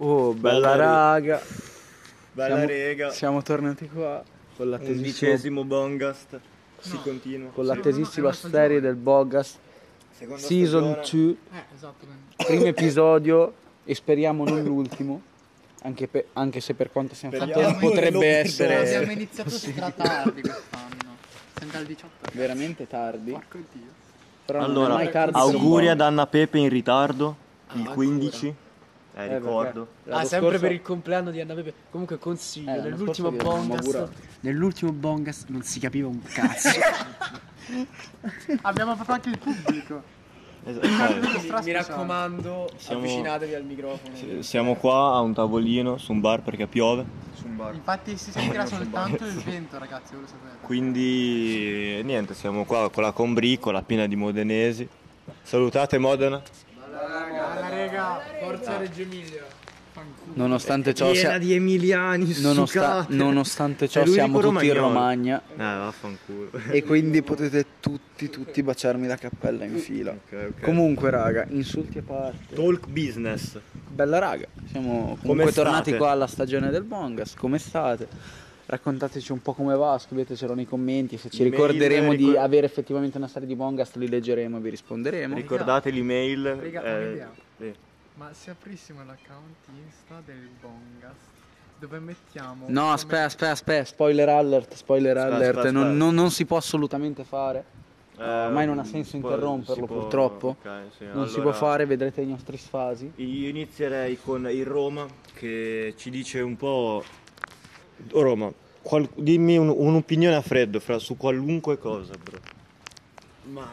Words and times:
Oh, 0.00 0.32
bella, 0.32 0.70
Bella 0.72 0.76
raga. 0.76 1.40
Bella 2.32 2.48
Siamo- 2.56 2.66
rega. 2.66 3.10
Siamo 3.10 3.42
tornati 3.42 3.88
qua 3.88 4.22
con 4.56 4.70
l'attesissimo, 4.70 4.98
Undicesimo 5.04 5.64
Bongast. 5.64 6.40
Si 6.80 6.98
continua. 7.02 7.50
con 7.50 7.64
l'attesissima 7.64 8.30
serie 8.32 8.78
del 8.80 8.94
Bogast 8.96 9.56
Seconda 10.10 10.42
Season 10.42 10.92
stagione. 11.02 11.36
2, 11.50 11.58
Eh, 11.58 11.62
esattamente. 11.74 12.44
primo 12.44 12.64
episodio 12.66 13.54
e 13.84 13.94
speriamo 13.94 14.44
non 14.44 14.62
l'ultimo, 14.62 15.22
anche, 15.82 16.08
per- 16.08 16.26
anche 16.34 16.60
se 16.60 16.74
per 16.74 16.90
quanto 16.92 17.14
siamo 17.14 17.36
fatti 17.38 17.76
potrebbe 17.80 18.26
essere 18.26 18.76
Abbiamo 18.96 19.12
iniziato 19.12 19.48
stra 19.56 19.90
tardi 19.92 20.40
quest'anno. 20.42 20.92
Sempre 21.58 21.78
al 21.78 21.84
18. 21.86 22.30
veramente 22.32 22.86
tardi, 22.86 23.30
Porco 23.30 23.58
dio. 23.72 23.80
però 24.44 24.58
non 24.66 24.70
è 25.00 25.08
Allora, 25.10 25.30
auguri 25.32 25.88
ad. 25.88 26.00
Anna 26.02 26.26
Pepe 26.26 26.58
in 26.58 26.68
ritardo. 26.68 27.36
Il 27.72 27.78
ancora. 27.78 27.94
15. 27.94 28.46
Eh, 28.48 28.54
Eh, 29.16 29.38
ricordo. 29.38 29.86
perché 30.02 30.18
Ah, 30.20 30.24
sempre 30.24 30.48
scorso- 30.48 30.60
per 30.64 30.72
il 30.72 30.82
compleanno 30.82 31.30
di 31.30 31.40
Anna 31.40 31.54
Pepe. 31.54 31.72
Comunque 31.90 32.18
consiglio, 32.18 32.72
Eh, 32.74 32.80
nell'ultimo 32.80 33.28
augurato. 33.28 34.10
Nell'ultimo 34.40 34.90
Bongast 34.92 35.48
non 35.48 35.62
si 35.62 35.78
capiva 35.80 36.08
un 36.08 36.20
cazzo. 36.22 36.68
Abbiamo 38.62 38.94
proprio 38.94 39.14
anche 39.14 39.28
il 39.30 39.38
pubblico. 39.38 40.02
Esatto. 40.66 41.62
mi, 41.62 41.72
raccomando, 41.72 42.70
Siamo- 42.76 43.00
avvicinatevi 43.02 43.54
al 43.54 43.64
microfono. 43.64 44.14
Eh, 44.16 44.42
Siamo 44.42 44.74
qua 44.76 45.14
a 45.14 45.20
un 45.20 45.34
tavolino 45.34 45.98
su 45.98 46.12
un 46.12 46.20
bar 46.20 46.40
perché 46.40 46.66
piove. 46.66 47.04
Su 47.34 47.46
un 47.46 47.56
bar. 47.56 47.74
Infatti 47.74 48.16
si 48.16 48.30
sentirà 48.30 48.64
soltanto 48.64 49.26
il 49.26 49.34
vento, 49.42 49.78
ragazzi, 49.78 50.12
voi 50.14 50.22
lo 50.22 50.26
sapete. 50.26 50.56
Quindi 50.62 52.00
niente, 52.02 52.32
siamo 52.34 52.64
qua 52.64 52.90
con 52.90 53.02
la 53.02 53.12
combricola 53.12 53.82
piena 53.82 54.06
di 54.06 54.16
modenesi. 54.16 54.88
Salutate 55.42 55.98
Modena. 55.98 56.40
Alla 56.96 57.68
rega, 57.68 58.20
Forza 58.44 58.78
Reggio 58.78 59.02
Emilia. 59.02 59.44
Nonostante 60.34 60.92
ciò, 60.92 61.10
Piena 61.12 61.28
sia- 61.30 61.38
di 61.38 61.52
emiliani, 61.54 62.34
nonosta- 62.40 63.06
nonostante 63.10 63.86
ciò 63.88 64.04
siamo 64.04 64.40
tutti 64.40 64.66
in. 64.66 64.74
Romagna 64.74 65.40
Eh, 65.52 65.56
vaffanculo. 65.56 66.50
e 66.70 66.82
quindi 66.82 67.22
potete 67.22 67.64
tutti, 67.78 68.28
tutti 68.28 68.60
baciarmi 68.64 69.06
la 69.06 69.14
cappella 69.16 69.64
in 69.64 69.76
fila. 69.78 70.10
Ok, 70.10 70.32
ok. 70.56 70.60
Comunque 70.62 71.10
raga, 71.10 71.46
insulti 71.50 71.98
a 71.98 72.02
parte. 72.04 72.56
Talk 72.56 72.88
business. 72.88 73.56
Bella 73.88 74.18
raga, 74.18 74.46
siamo 74.66 75.16
comunque 75.22 75.52
tornati 75.52 75.94
qua 75.94 76.10
alla 76.10 76.26
stagione 76.26 76.70
del 76.70 76.82
Bongas, 76.82 77.34
come 77.34 77.58
state? 77.58 78.08
Raccontateci 78.66 79.30
un 79.30 79.42
po' 79.42 79.52
come 79.52 79.76
va, 79.76 79.96
scrivetecelo 79.98 80.54
nei 80.54 80.66
commenti, 80.66 81.18
se 81.18 81.30
ci 81.30 81.42
Email, 81.42 81.52
ricorderemo 81.52 82.14
di 82.14 82.24
ricor- 82.26 82.38
avere 82.42 82.66
effettivamente 82.66 83.16
una 83.18 83.28
serie 83.28 83.46
di 83.46 83.54
Bongas 83.54 83.94
li 83.94 84.08
leggeremo 84.08 84.56
e 84.56 84.60
vi 84.60 84.70
risponderemo. 84.70 85.34
Ricordate 85.36 85.90
l'email. 85.90 86.42
Raga, 86.60 86.82
eh, 86.82 87.06
un'idea. 87.06 87.30
Ma 88.14 88.30
se 88.32 88.50
aprissimo 88.50 89.04
l'account 89.04 89.56
Insta 89.84 90.22
del 90.24 90.48
Bongast, 90.60 91.16
dove 91.78 91.98
mettiamo... 91.98 92.66
No, 92.68 92.92
aspetta, 92.92 93.24
aspetta, 93.24 93.50
aspetta, 93.50 93.84
spoiler 93.84 94.28
alert, 94.28 94.74
spoiler 94.74 95.16
Aspetta, 95.16 95.34
alert, 95.36 95.56
aspetta, 95.56 95.72
non, 95.72 95.96
non- 95.96 96.14
non 96.14 96.30
si 96.30 96.44
può 96.44 96.56
assolutamente 96.56 97.24
fare, 97.24 97.64
Eh, 98.16 98.22
ormai 98.46 98.66
non 98.66 98.78
ha 98.78 98.84
senso 98.84 99.10
si 99.10 99.16
interromperlo 99.16 99.74
si 99.86 99.92
può- 99.92 99.98
purtroppo, 100.02 100.56
ok, 100.60 100.68
sì, 100.96 101.04
non 101.06 101.26
si 101.26 101.34
allora- 101.34 101.42
può 101.42 101.52
fare, 101.52 101.86
vedrete 101.86 102.20
i 102.20 102.26
nostri 102.26 102.56
sfasi. 102.56 103.10
Io 103.16 103.48
inizierei 103.48 104.16
con 104.22 104.48
il 104.48 104.64
Roma 104.64 105.04
che 105.34 105.94
ci 105.96 106.10
dice 106.10 106.40
un 106.40 106.56
po'. 106.56 107.02
Oh, 108.12 108.22
Roma, 108.22 108.52
qual- 108.80 109.08
dimmi 109.16 109.56
un- 109.56 109.74
un'opinione 109.76 110.36
a 110.36 110.42
freddo 110.42 110.78
fra, 110.78 111.00
su 111.00 111.16
qualunque 111.16 111.76
cosa, 111.78 112.12
bro. 112.22 112.38
Ma 113.50 113.66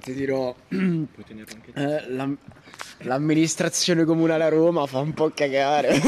ti 0.00 0.12
dirò. 0.14 0.54
eh, 0.68 2.10
l'am- 2.10 2.38
l'amministrazione 2.98 4.04
comunale 4.04 4.44
a 4.44 4.48
Roma 4.48 4.86
fa 4.86 4.98
un 4.98 5.12
po' 5.12 5.30
cagare. 5.34 6.00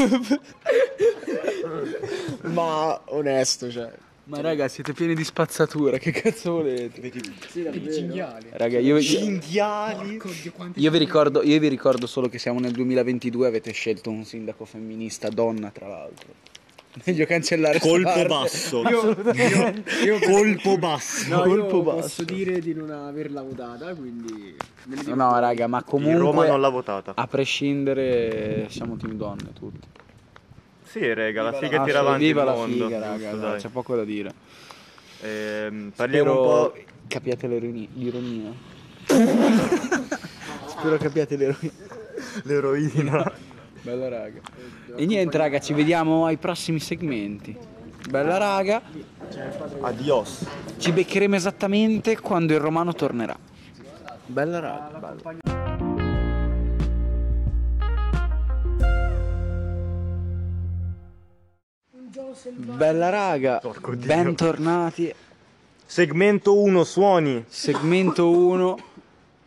Ma 2.43 3.01
onesto, 3.05 3.71
cioè. 3.71 3.91
Ma 4.25 4.41
raga, 4.41 4.67
siete 4.67 4.93
pieni 4.93 5.13
di 5.13 5.23
spazzatura, 5.23 5.99
che 5.99 6.09
cazzo 6.09 6.53
volete? 6.53 6.99
I 6.99 7.91
cinghiali. 7.93 8.47
Raga, 8.53 8.79
io, 8.79 8.99
Cinghiali! 8.99 10.17
Quanti 10.51 10.81
io 10.81 10.89
vi 10.89 10.97
ricordo, 10.97 11.43
io 11.43 11.59
vi 11.59 11.67
ricordo 11.67 12.07
solo 12.07 12.27
che 12.27 12.39
siamo 12.39 12.59
nel 12.59 12.71
2022 12.71 13.45
e 13.45 13.49
avete 13.49 13.71
scelto 13.71 14.09
un 14.09 14.25
sindaco 14.25 14.65
femminista, 14.65 15.29
donna 15.29 15.69
tra 15.69 15.87
l'altro. 15.87 16.33
Meglio 17.03 17.25
cancellare 17.25 17.79
Colpo 17.79 18.25
basso. 18.25 18.81
Io 18.87 20.19
Colpo 20.19 20.77
basso. 20.77 21.27
No, 21.35 21.45
io 21.45 21.65
colpo 21.65 21.81
basso. 21.83 21.99
posso 22.01 22.23
dire 22.23 22.59
di 22.59 22.73
non 22.73 22.89
averla 22.89 23.41
votata, 23.41 23.93
quindi. 23.93 24.55
dico 24.85 25.13
No, 25.13 25.37
raga, 25.39 25.67
ma 25.67 25.79
Il 25.79 25.83
Roma 25.87 26.09
comunque 26.13 26.47
non 26.47 26.61
l'ha 26.61 26.69
votata. 26.69 27.11
a 27.15 27.27
prescindere 27.27 28.67
siamo 28.69 28.95
team 28.95 29.13
donne 29.13 29.51
tutti. 29.53 29.87
Sì, 30.83 31.13
rega, 31.13 31.41
la 31.41 31.51
figa 31.51 31.83
tira 31.83 31.99
avanti 31.99 32.23
viva 32.25 32.41
il 32.41 32.47
la 32.47 32.53
mondo. 32.53 32.85
figa, 32.85 32.99
raga, 32.99 33.17
giusto, 33.17 33.35
dai, 33.37 33.49
dai. 33.51 33.59
c'è 33.59 33.67
poco 33.69 33.95
da 33.97 34.03
dire. 34.05 34.31
Ehm, 35.21 35.91
parliamo 35.93 36.31
Spero 36.31 36.41
un 36.41 36.71
po'. 36.71 36.73
capiate 37.07 37.47
l'ironi- 37.47 37.89
l'ironia. 37.95 38.51
Spero 40.67 40.97
capiate 40.97 41.35
l'ironia. 41.35 41.71
L'eroina. 42.43 43.33
Bella 43.85 44.09
raga. 44.09 44.41
E 44.95 45.05
niente 45.05 45.37
raga, 45.37 45.59
ci 45.59 45.71
vediamo 45.73 46.25
ai 46.25 46.37
prossimi 46.37 46.79
segmenti. 46.79 47.55
Bella 48.09 48.37
raga, 48.37 48.81
Adios. 49.81 50.43
ci 50.77 50.91
beccheremo 50.91 51.35
esattamente 51.35 52.19
quando 52.19 52.53
il 52.53 52.59
romano 52.59 52.93
tornerà. 52.93 53.37
Bella 54.25 54.59
raga. 54.59 54.97
bella. 54.97 55.43
Bella 62.75 63.09
raga, 63.09 63.61
bentornati. 63.97 65.13
Segmento 65.85 66.59
1, 66.59 66.83
suoni. 66.83 67.45
Segmento 67.47 68.35
1. 68.35 68.77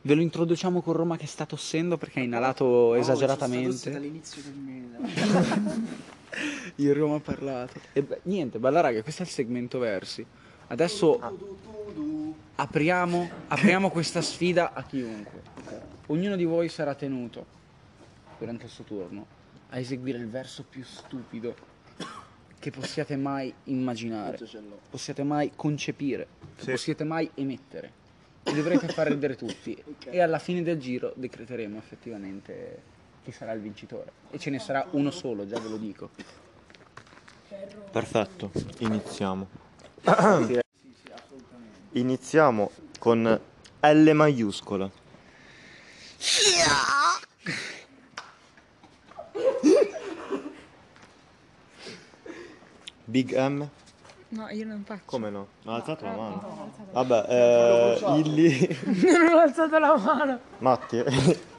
Ve 0.01 0.15
lo 0.15 0.23
introduciamo 0.23 0.81
con 0.81 0.95
Roma 0.95 1.17
che 1.17 1.27
sta 1.27 1.45
tossendo 1.45 1.97
perché 1.99 2.21
ha 2.21 2.23
inalato 2.23 2.95
esageratamente. 2.95 3.91
Dall'inizio 3.91 4.43
del 4.43 4.55
mese. 4.55 6.07
Il 6.77 6.95
Roma 6.95 7.17
ha 7.17 7.21
parlato. 7.21 7.81
E 7.93 8.03
beh, 8.03 8.21
niente, 8.25 8.59
bella 8.59 8.81
raga, 8.81 9.03
questo 9.03 9.23
è 9.23 9.25
il 9.27 9.31
segmento 9.33 9.79
versi. 9.79 10.25
Adesso 10.69 11.19
apriamo, 12.57 13.31
apriamo 13.49 13.91
questa 13.91 14.21
sfida 14.21 14.73
a 14.73 14.83
chiunque. 14.85 15.43
Ognuno 16.07 16.37
di 16.37 16.45
voi 16.45 16.69
sarà 16.69 16.95
tenuto 16.95 17.45
durante 18.39 18.65
il 18.65 18.71
suo 18.71 18.85
turno 18.85 19.27
a 19.71 19.79
eseguire 19.79 20.19
il 20.19 20.29
verso 20.29 20.65
più 20.69 20.85
stupido 20.85 21.55
che 22.59 22.71
possiate 22.71 23.17
mai 23.17 23.53
immaginare, 23.65 24.39
possiate 24.91 25.23
mai 25.23 25.53
concepire, 25.55 26.27
Sì. 26.57 26.71
possiate 26.71 27.05
mai 27.05 27.31
emettere. 27.35 27.98
E 28.49 28.55
dovrete 28.55 28.89
far 28.89 29.09
ridere 29.09 29.37
tutti. 29.37 29.77
E 30.11 30.21
alla 30.21 30.39
fine 30.39 30.63
del 30.63 30.79
giro 30.79 31.13
decreteremo 31.15 31.77
effettivamente 31.77 32.83
chi 33.23 33.31
sarà 33.31 33.53
il 33.53 33.61
vincitore. 33.61 34.11
E 34.31 34.39
ce 34.39 34.49
ne 34.49 34.59
sarà 34.59 34.87
uno 34.93 35.11
solo, 35.11 35.47
già 35.47 35.61
ve 35.61 35.69
lo 35.69 35.77
dico. 35.77 36.11
Perfetto, 37.91 38.51
iniziamo. 38.79 39.49
Iniziamo 41.93 42.71
con 42.99 43.41
L 43.81 44.11
maiuscola. 44.13 44.91
Big 53.05 53.35
M? 53.35 53.69
No, 54.31 54.49
io 54.51 54.67
non 54.67 54.83
faccio. 54.85 55.03
Come 55.07 55.31
no? 55.31 55.49
Ha 55.65 55.75
alzato 55.77 56.05
la 56.05 56.13
mano. 56.13 56.73
Vabbè, 56.93 57.25
eh, 57.29 57.99
Illy. 58.19 58.79
non 59.19 59.33
ho 59.35 59.39
alzato 59.39 59.79
la 59.79 59.97
mano. 59.97 60.39
Matti. 60.59 61.03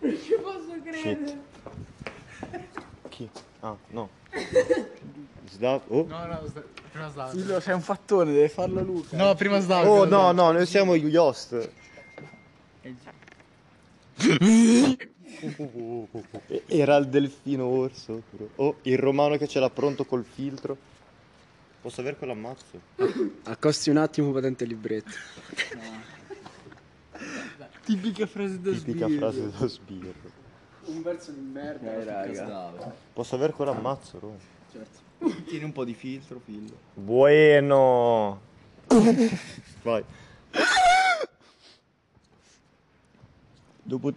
Ci 0.00 0.34
posso 0.42 0.80
credere. 0.84 1.38
Chi? 3.08 3.28
Ah, 3.60 3.76
no. 3.88 4.08
Sda- 5.50 5.80
oh. 5.88 6.06
No, 6.06 6.26
no, 6.26 6.42
prima. 6.92 7.30
Dillo, 7.32 7.60
sei 7.60 7.74
un 7.74 7.80
fattone, 7.82 8.32
deve 8.32 8.48
farlo 8.48 8.82
Luca. 8.82 9.16
No, 9.16 9.34
prima 9.34 9.58
Slavio. 9.60 9.90
Oh 9.90 10.04
no, 10.04 10.32
no, 10.32 10.52
noi 10.52 10.66
siamo 10.66 10.96
gli 10.96 11.14
host. 11.16 11.70
Era 16.66 16.96
il 16.96 17.08
delfino 17.08 17.66
orso. 17.66 18.22
Oh, 18.56 18.76
il 18.82 18.98
romano 18.98 19.36
che 19.36 19.46
ce 19.46 19.60
l'ha 19.60 19.70
pronto 19.70 20.04
col 20.04 20.24
filtro. 20.24 20.76
Posso 21.80 22.00
avere 22.00 22.16
quell'ammazzo? 22.16 22.80
Accosti 23.44 23.90
un 23.90 23.98
attimo, 23.98 24.32
patente 24.32 24.64
il 24.64 24.70
libretto. 24.70 25.10
Tipica 27.84 28.26
frase 28.26 28.60
da 28.60 28.72
Tipica 28.72 29.08
frase 29.08 29.50
da 29.50 29.66
sbirro. 29.66 30.44
Un 30.86 31.02
verso 31.02 31.30
di 31.30 31.40
merda, 31.40 31.92
Dai, 31.92 32.04
raga. 32.04 32.94
Posso 33.12 33.34
avere 33.36 33.52
quell'ammazzo, 33.52 34.18
Ro? 34.18 34.36
Tieni 35.46 35.64
un 35.64 35.72
po' 35.72 35.84
di 35.84 35.94
filtro, 35.94 36.40
figlio. 36.44 36.76
Bueno. 36.94 38.40
Vai. 39.82 40.04
Dopo... 43.82 44.12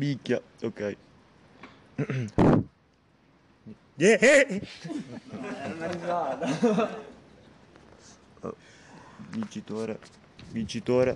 Bicchia, 0.00 0.40
ok. 0.62 0.96
Yeah! 3.96 4.60
Oh, 8.42 8.54
Vincitore, 9.32 9.98
vincitore, 10.52 11.14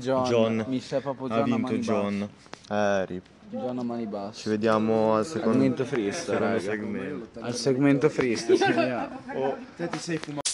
John. 0.00 0.24
John. 0.24 0.64
Mi 0.66 0.80
sa 0.80 1.00
proprio 1.00 1.28
John 1.28 1.38
ha 1.38 1.42
a 1.42 1.44
vinto 1.44 1.60
mani 1.70 1.78
John. 1.78 2.28
Eh, 2.68 3.04
rip. 3.06 3.24
John 3.50 3.78
a 3.78 3.82
mani 3.84 4.02
Ci 4.02 4.08
basse. 4.08 4.50
vediamo 4.50 5.14
al 5.14 5.24
secondo, 5.24 5.52
Segmento 5.52 5.84
freestyle, 5.84 6.38
raga. 6.40 6.58
segmento. 6.58 7.40
Al 7.40 7.54
segmento 7.54 8.08
freestyle, 8.08 8.58
ci. 8.58 9.08
Te 9.76 9.88
ti 9.88 9.98
sei 9.98 10.18
fumato. 10.18 10.45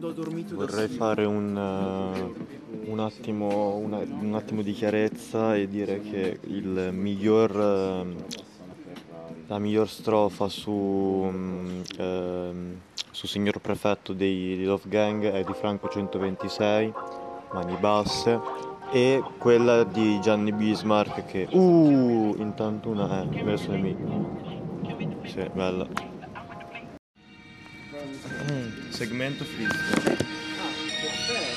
Vorrei 0.00 0.88
fare 0.88 1.24
un, 1.24 1.56
eh, 1.56 2.90
un 2.90 3.00
attimo, 3.00 3.76
una- 3.76 3.98
un 3.98 4.34
attimo 4.34 4.62
di 4.62 4.72
chiarezza 4.72 5.56
e 5.56 5.68
dire 5.68 6.00
che 6.00 6.38
il 6.44 6.90
miglior, 6.92 7.50
ehm, 7.50 8.16
la 9.48 9.58
miglior 9.58 9.88
strofa 9.88 10.48
su, 10.48 10.70
mm, 10.70 11.80
ehm, 11.98 12.80
su 13.10 13.26
Signor 13.26 13.58
Prefetto 13.58 14.12
dei, 14.12 14.56
di 14.56 14.64
Love 14.64 14.84
Gang 14.86 15.24
è 15.24 15.42
di 15.42 15.52
Franco 15.54 15.88
126, 15.88 16.92
Mani 17.52 17.76
Basse, 17.80 18.40
e 18.92 19.22
quella 19.38 19.82
di 19.84 20.20
Gianni 20.20 20.52
Bismarck 20.52 21.24
che... 21.26 21.48
Uh, 21.50 22.34
intanto 22.38 22.88
una... 22.90 23.22
Eh, 23.22 23.42
verso 23.42 23.72
nemico. 23.72 24.36
Sì, 25.24 25.44
bella. 25.52 26.07
Segmento 28.98 29.44
freestyle. 29.44 30.16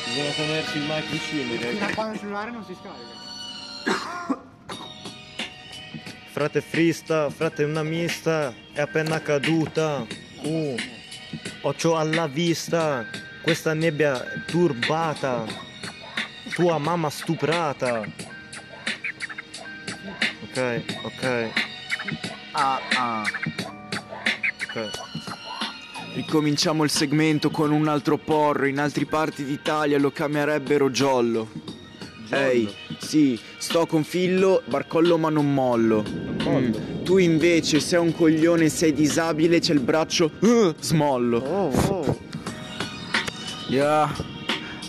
Bisogna 0.05 0.31
tenersi 0.35 0.77
il 0.77 0.83
mic 0.83 1.09
vicino, 1.09 1.55
direi. 1.55 1.93
Quando 1.95 2.13
il 2.13 2.19
cellulare 2.19 2.51
non 2.51 2.63
si 2.63 2.77
scarica. 2.79 4.39
Frate 6.29 6.61
frista, 6.61 7.31
frate 7.31 7.63
una 7.63 7.81
mista, 7.81 8.53
è 8.73 8.81
appena 8.81 9.19
caduta. 9.23 10.05
Uh, 10.43 10.75
occhio 11.61 11.97
alla 11.97 12.27
vista, 12.27 13.07
questa 13.41 13.73
nebbia 13.73 14.23
turbata. 14.45 15.43
Tua 16.53 16.77
mamma 16.77 17.09
stuprata. 17.09 18.05
Ok, 20.43 20.83
ok, 21.01 21.51
Ah, 22.51 22.79
ah. 22.93 23.23
ok. 24.67 25.10
Ricominciamo 26.13 26.83
il 26.83 26.89
segmento 26.89 27.49
con 27.49 27.71
un 27.71 27.87
altro 27.87 28.17
porro. 28.17 28.65
In 28.65 28.79
altre 28.79 29.05
parti 29.05 29.43
d'Italia 29.45 29.97
lo 29.97 30.11
chiamerebbero 30.11 30.91
giollo. 30.91 31.47
Ehi, 32.29 32.69
sì, 32.97 33.37
sto 33.57 33.85
con 33.85 34.03
Fillo, 34.03 34.61
barcollo 34.65 35.17
ma 35.17 35.29
non 35.29 35.53
mollo. 35.53 36.03
Mm, 36.47 37.03
Tu 37.03 37.17
invece 37.17 37.79
sei 37.79 37.99
un 37.99 38.13
coglione, 38.15 38.69
sei 38.69 38.93
disabile, 38.93 39.59
c'è 39.59 39.73
il 39.73 39.79
braccio 39.79 40.31
uh, 40.39 40.73
smollo. 40.79 41.37
Oh, 41.39 41.71
oh. 41.87 42.19
Yeah, 43.67 44.13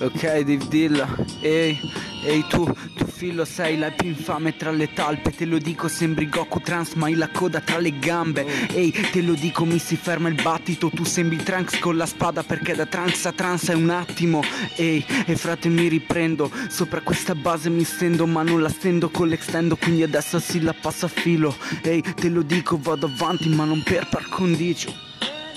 ok 0.01 0.21
Dave 0.21 0.67
Dilla, 0.69 1.09
ehi, 1.41 1.79
ehi 2.25 2.45
tu, 2.49 2.65
tu 2.97 3.07
fillo 3.07 3.45
sei 3.45 3.79
la 3.79 3.91
più 3.91 4.09
infame 4.09 4.57
tra 4.57 4.71
le 4.71 4.93
talpe. 4.93 5.31
Te 5.31 5.45
lo 5.45 5.59
dico 5.59 5.89
sembri 5.89 6.29
Goku 6.29 6.61
Trans 6.61 6.95
ma 6.95 7.07
hai 7.07 7.15
la 7.15 7.29
coda 7.29 7.61
tra 7.61 7.79
le 7.79 7.99
gambe. 7.99 8.47
Ehi, 8.73 8.91
te 9.11 9.23
lo 9.23 9.35
dico 9.35 9.65
mi 9.65 9.79
si 9.79 9.97
ferma 9.97 10.29
il 10.29 10.41
battito. 10.41 10.91
Tu 10.91 11.05
sembri 11.05 11.37
Trunks 11.37 11.79
con 11.79 11.97
la 11.97 12.07
spada 12.07 12.43
perché 12.43 12.75
da 12.75 12.87
Trunks 12.87 13.27
a 13.27 13.33
Trans 13.33 13.69
è 13.69 13.75
un 13.75 13.91
attimo. 13.91 14.43
Ehi, 14.77 15.05
e 15.27 15.37
frate 15.37 15.69
mi 15.69 15.89
riprendo. 15.89 16.51
Sopra 16.69 17.01
questa 17.01 17.35
base 17.35 17.71
mi 17.71 17.85
stendo 17.85 18.27
ma 18.27 18.43
non 18.43 18.61
la 18.61 18.69
stendo 18.69 19.11
con 19.11 19.29
l'extendo 19.29 19.77
Quindi 19.77 20.03
adesso 20.03 20.39
si 20.39 20.61
la 20.61 20.75
passa 20.75 21.07
a 21.07 21.09
filo. 21.09 21.57
Ehi, 21.83 22.03
te 22.03 22.29
lo 22.29 22.43
dico 22.43 22.79
vado 22.81 23.07
avanti 23.07 23.49
ma 23.49 23.65
non 23.65 23.83
per 23.83 24.09
par 24.09 24.29
condicio. 24.29 24.93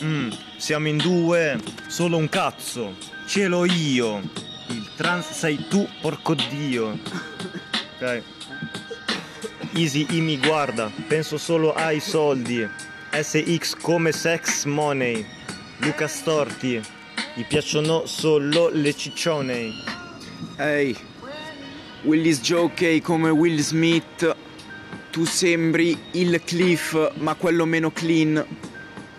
Mm, 0.03 0.29
siamo 0.57 0.87
in 0.87 0.97
due, 0.97 1.57
solo 1.87 2.17
un 2.17 2.27
cazzo. 2.27 2.95
Ce 3.25 3.47
l'ho 3.47 3.65
io. 3.65 4.44
Il 4.67 4.89
trans 4.95 5.29
sei 5.29 5.67
tu, 5.67 5.87
porco 6.01 6.33
dio. 6.33 6.97
Ok. 7.99 8.23
Easy 9.73 10.05
I 10.11 10.21
mi 10.21 10.37
guarda, 10.37 10.91
penso 11.07 11.37
solo 11.37 11.73
ai 11.73 11.99
soldi. 11.99 12.67
SX 13.11 13.75
come 13.81 14.11
sex 14.11 14.65
money. 14.65 15.25
Luca 15.77 16.07
Storti, 16.07 16.81
gli 17.33 17.45
piacciono 17.45 18.05
solo 18.05 18.69
le 18.69 18.95
ciccione. 18.95 19.71
Ehi, 20.57 20.97
Willis 22.03 22.39
Jockey 22.41 23.01
come 23.01 23.29
Will 23.29 23.59
Smith. 23.59 24.35
Tu 25.11 25.25
sembri 25.25 25.97
il 26.11 26.41
Cliff, 26.43 27.13
ma 27.15 27.35
quello 27.35 27.65
meno 27.65 27.91
clean. 27.91 28.43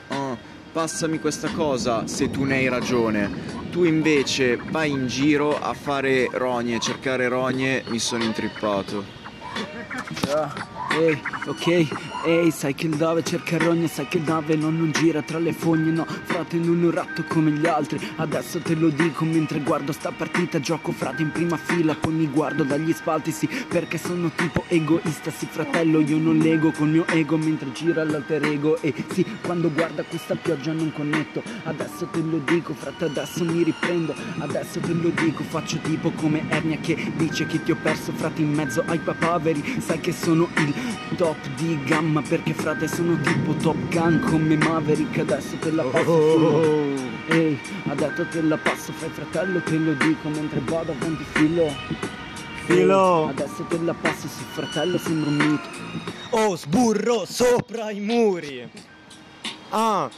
Ah, 0.09 0.37
passami 0.73 1.19
questa 1.19 1.49
cosa 1.51 2.07
se 2.07 2.31
tu 2.31 2.45
ne 2.45 2.57
hai 2.57 2.69
ragione. 2.69 3.56
Tu 3.77 3.85
invece 3.85 4.57
vai 4.57 4.91
in 4.91 5.07
giro 5.07 5.61
a 5.61 5.75
fare 5.75 6.31
rogne, 6.33 6.81
cercare 6.81 7.29
rogne, 7.29 7.85
mi 7.89 7.99
sono 7.99 8.25
intrippato. 8.25 9.05
Ehi, 10.99 11.23
ok, 11.45 12.16
ehi, 12.27 12.51
sai 12.51 12.75
che 12.75 12.87
il 12.87 12.97
dove 12.97 13.23
cerca 13.23 13.57
rogne, 13.57 13.87
sai 13.87 14.09
che 14.09 14.19
il 14.19 14.25
dove 14.25 14.57
non, 14.57 14.77
non 14.77 14.91
gira 14.91 15.23
tra 15.23 15.39
le 15.39 15.53
fogne, 15.53 15.93
no, 15.93 16.05
frate 16.05 16.57
non 16.59 16.83
un 16.83 16.91
ratto 16.91 17.25
come 17.29 17.53
gli 17.53 17.67
altri, 17.67 17.99
adesso 18.17 18.59
te 18.61 18.75
lo 18.75 18.89
dico 18.89 19.25
mentre 19.25 19.61
guardo 19.61 19.93
sta 19.93 20.11
partita, 20.11 20.61
gioco 20.61 20.91
frate 20.93 21.23
in 21.23 21.31
prima 21.31 21.57
fila, 21.57 21.95
poi 21.95 22.13
mi 22.13 22.27
guardo 22.29 22.65
dagli 22.65 22.93
spalti, 22.93 23.31
sì, 23.31 23.49
perché 23.69 23.97
sono 23.97 24.31
tipo 24.35 24.65
egoista, 24.69 25.31
sì 25.31 25.47
fratello, 25.49 26.01
io 26.01 26.19
non 26.19 26.39
lego 26.39 26.73
col 26.73 26.89
mio 26.89 27.07
ego 27.07 27.37
mentre 27.37 27.73
gira 27.73 28.05
l'alter 28.05 28.45
ego, 28.45 28.81
e 28.81 28.93
sì, 29.13 29.25
quando 29.43 29.71
guarda 29.71 30.03
questa 30.03 30.35
pioggia 30.35 30.73
non 30.73 30.93
connetto, 30.93 31.43
adesso 31.65 32.07
te 32.07 32.21
lo 32.21 32.39
dico, 32.45 32.75
frate, 32.75 33.05
adesso 33.05 33.45
mi 33.45 33.63
riprendo, 33.63 34.15
adesso 34.39 34.81
te 34.81 34.93
lo 34.93 35.11
dico, 35.11 35.45
faccio 35.45 35.79
tipo 35.79 36.11
come 36.11 36.45
Ernia 36.49 36.79
che 36.79 37.13
dice 37.17 37.47
che 37.47 37.63
ti 37.63 37.71
ho 37.71 37.77
perso, 37.81 38.13
frate, 38.13 38.43
in 38.43 38.53
mezzo 38.53 38.83
ai 38.87 38.99
papaveri, 38.99 39.81
sai 39.81 40.01
che 40.01 40.13
sono 40.13 40.49
il 40.57 40.75
top 41.17 41.37
di 41.57 41.79
gamma, 41.85 42.16
perché 42.23 42.55
frate 42.55 42.89
sono 42.89 43.19
tipo 43.21 43.55
Top 43.55 43.77
Gun 43.89 44.21
come 44.29 44.57
Maverick, 44.57 45.19
adesso 45.19 45.57
te 45.57 45.71
la 45.71 45.83
passo 45.83 47.15
Ehi, 47.29 47.59
adesso 47.89 48.27
te 48.31 48.43
la 48.43 48.57
passo, 48.57 48.93
fai 48.93 49.11
fratello, 49.11 49.61
te 49.61 49.77
lo 49.77 49.93
dico 49.95 50.29
mentre 50.29 50.61
vado 50.65 50.93
avanti 50.93 51.25
filo. 51.33 51.75
Filo. 52.65 53.25
Ehi, 53.25 53.31
adesso 53.31 53.65
te 53.69 53.79
la 53.81 53.95
passo, 53.95 54.29
sì 54.29 54.45
fratello, 54.53 54.99
sembra 54.99 55.31
un 55.31 55.37
mito. 55.37 55.69
Oh, 56.31 56.57
sburro 56.57 57.25
sopra 57.25 57.91
i 57.91 58.01
muri. 58.01 58.69
Ah. 59.71 60.09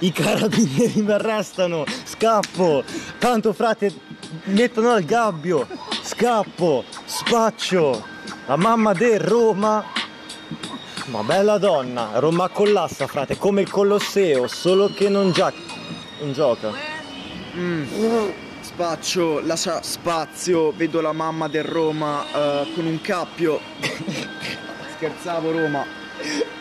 I 0.00 0.12
carabinieri 0.12 1.00
mi 1.00 1.12
arrestano. 1.12 1.84
Scappo. 2.04 2.82
Tanto 3.18 3.52
frate 3.52 3.92
mettono 4.44 4.90
al 4.90 5.04
gabbio. 5.04 5.66
Scappo. 6.02 6.84
Spaccio. 7.04 8.04
La 8.46 8.56
mamma 8.56 8.92
del 8.92 9.20
Roma. 9.20 9.84
Ma 11.06 11.22
bella 11.22 11.58
donna. 11.58 12.12
Roma 12.14 12.48
collassa, 12.48 13.06
frate, 13.06 13.36
come 13.36 13.60
il 13.60 13.70
Colosseo, 13.70 14.46
solo 14.48 14.88
che 14.88 15.08
non, 15.08 15.32
gia- 15.32 15.52
non 16.20 16.32
gioca. 16.32 16.72
Spaccio, 18.60 19.40
lascia 19.44 19.82
spazio, 19.82 20.72
vedo 20.74 21.00
la 21.00 21.12
mamma 21.12 21.46
del 21.48 21.64
Roma 21.64 22.24
eh, 22.24 22.72
con 22.74 22.86
un 22.86 23.00
cappio. 23.02 23.60
Scherzavo 24.96 25.52
Roma, 25.52 25.84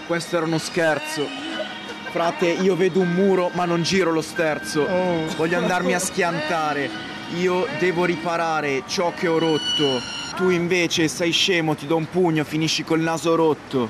questo 0.06 0.36
era 0.38 0.46
uno 0.46 0.58
scherzo. 0.58 1.26
Frate, 2.12 2.48
io 2.48 2.76
vedo 2.76 3.00
un 3.00 3.12
muro 3.12 3.50
ma 3.54 3.66
non 3.66 3.82
giro 3.82 4.12
lo 4.12 4.22
sterzo. 4.22 4.86
Voglio 5.38 5.58
andarmi 5.58 5.94
a 5.94 6.00
schiantare. 6.00 6.90
Io 7.38 7.66
devo 7.80 8.04
riparare 8.06 8.84
ciò 8.88 9.14
che 9.16 9.28
ho 9.28 9.40
rotto. 9.40 10.22
Tu 10.36 10.50
invece 10.50 11.08
sei 11.08 11.32
scemo, 11.32 11.76
ti 11.76 11.86
do 11.86 11.96
un 11.96 12.10
pugno, 12.10 12.44
finisci 12.44 12.84
col 12.84 13.00
naso 13.02 13.36
rotto. 13.36 13.90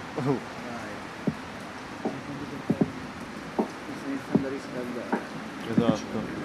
Esatto. 5.69 6.41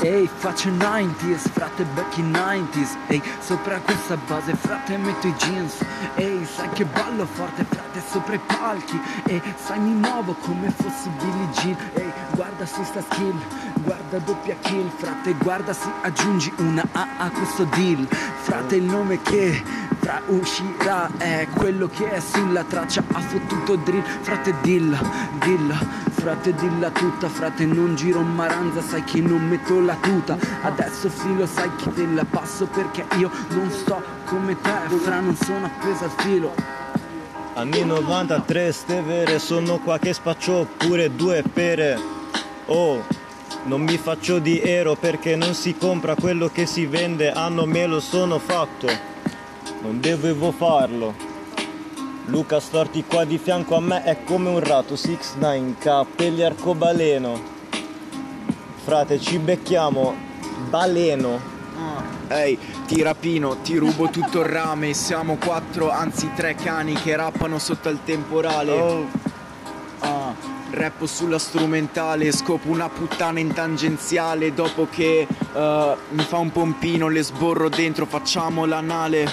Ehi, 0.00 0.28
faccio 0.32 0.70
90s, 0.70 1.50
frate 1.50 1.84
back 1.94 2.16
in 2.18 2.30
90s 2.30 2.96
Ehi, 3.08 3.22
sopra 3.40 3.78
questa 3.80 4.16
base, 4.16 4.54
frate 4.54 4.96
metto 4.96 5.26
i 5.26 5.34
jeans. 5.34 5.84
Ehi, 6.14 6.46
sai 6.46 6.68
che 6.70 6.84
ballo 6.84 7.26
forte, 7.26 7.66
frate, 7.68 8.00
sopra 8.08 8.34
i 8.34 8.38
palchi. 8.38 8.98
E 9.26 9.42
sai 9.56 9.78
mi 9.80 9.92
muovo 9.92 10.34
come 10.34 10.70
fossi 10.70 11.10
Billie 11.18 11.48
Jean. 11.50 11.76
Ehi, 11.94 12.12
guarda 12.38 12.66
si 12.66 12.84
sta 12.84 13.02
skill, 13.02 13.34
guarda 13.82 14.18
doppia 14.18 14.54
kill, 14.60 14.88
frate, 14.96 15.34
guarda 15.42 15.72
si 15.72 15.90
aggiungi 16.02 16.52
una 16.58 16.86
A 16.92 17.08
a 17.18 17.30
questo 17.30 17.64
deal, 17.64 18.06
frate 18.42 18.76
il 18.76 18.84
nome 18.84 19.20
che 19.22 19.60
fra 19.98 20.22
uscirà 20.28 21.10
è 21.16 21.48
quello 21.52 21.88
che 21.88 22.08
è 22.08 22.20
sulla 22.20 22.62
traccia, 22.62 23.02
ha 23.10 23.18
fottuto 23.18 23.74
drill, 23.74 24.04
frate 24.20 24.54
dilla, 24.60 25.00
dilla, 25.44 25.74
frate 26.10 26.54
dilla 26.54 26.90
tutta, 26.90 27.28
frate 27.28 27.66
non 27.66 27.96
giro 27.96 28.20
maranza, 28.20 28.82
sai 28.82 29.02
che 29.02 29.20
non 29.20 29.44
metto 29.48 29.80
la 29.80 29.96
tuta, 30.00 30.38
adesso 30.62 31.10
filo 31.10 31.44
sai 31.44 31.74
che 31.74 31.92
te 31.92 32.06
la 32.06 32.24
passo 32.24 32.66
perché 32.66 33.04
io 33.16 33.32
non 33.48 33.68
sto 33.72 34.00
come 34.26 34.56
te, 34.60 34.96
fra 35.02 35.18
non 35.18 35.34
sono 35.34 35.66
appesa 35.66 36.04
al 36.04 36.12
filo. 36.18 36.54
Anni 37.54 37.84
93 37.84 38.70
ste 38.70 39.02
vere, 39.02 39.40
sono 39.40 39.78
qua 39.78 39.98
che 39.98 40.12
spaccio 40.12 40.68
pure 40.76 41.12
due 41.16 41.42
pere. 41.42 42.17
Oh, 42.70 43.02
non 43.64 43.80
mi 43.80 43.96
faccio 43.96 44.38
di 44.38 44.60
ero 44.60 44.94
perché 44.94 45.36
non 45.36 45.54
si 45.54 45.74
compra 45.74 46.14
quello 46.14 46.48
che 46.48 46.66
si 46.66 46.84
vende, 46.84 47.32
anno 47.32 47.64
me 47.64 47.86
lo 47.86 47.98
sono 47.98 48.38
fatto. 48.38 48.86
Non 49.80 50.00
dovevo 50.00 50.52
farlo. 50.52 51.14
Luca 52.26 52.60
Storti 52.60 53.04
qua 53.04 53.24
di 53.24 53.38
fianco 53.38 53.74
a 53.74 53.80
me 53.80 54.02
è 54.04 54.22
come 54.22 54.50
un 54.50 54.60
rato 54.60 54.94
6-9, 54.94 55.78
capelli 55.78 56.42
arcobaleno. 56.42 57.40
Frate, 58.84 59.18
ci 59.18 59.38
becchiamo, 59.38 60.14
baleno. 60.68 61.40
Ehi, 62.28 62.58
ti 62.86 63.00
rapino, 63.00 63.62
ti 63.62 63.78
rubo 63.78 64.10
tutto 64.10 64.40
il 64.40 64.46
rame. 64.46 64.92
Siamo 64.92 65.36
quattro, 65.36 65.90
anzi 65.90 66.30
tre 66.36 66.54
cani 66.54 66.92
che 66.92 67.16
rappano 67.16 67.58
sotto 67.58 67.88
il 67.88 68.00
temporale. 68.04 68.72
Oh, 68.72 69.06
Rappo 70.70 71.06
sulla 71.06 71.38
strumentale, 71.38 72.30
scopo 72.30 72.68
una 72.68 72.88
puttana 72.88 73.40
in 73.40 73.52
tangenziale. 73.52 74.52
Dopo 74.52 74.86
che 74.90 75.26
eh, 75.54 75.96
mi 76.10 76.22
fa 76.22 76.36
un 76.36 76.52
pompino, 76.52 77.08
le 77.08 77.22
sborro 77.22 77.68
dentro, 77.68 78.04
facciamo 78.06 78.66
l'anale. 78.66 79.26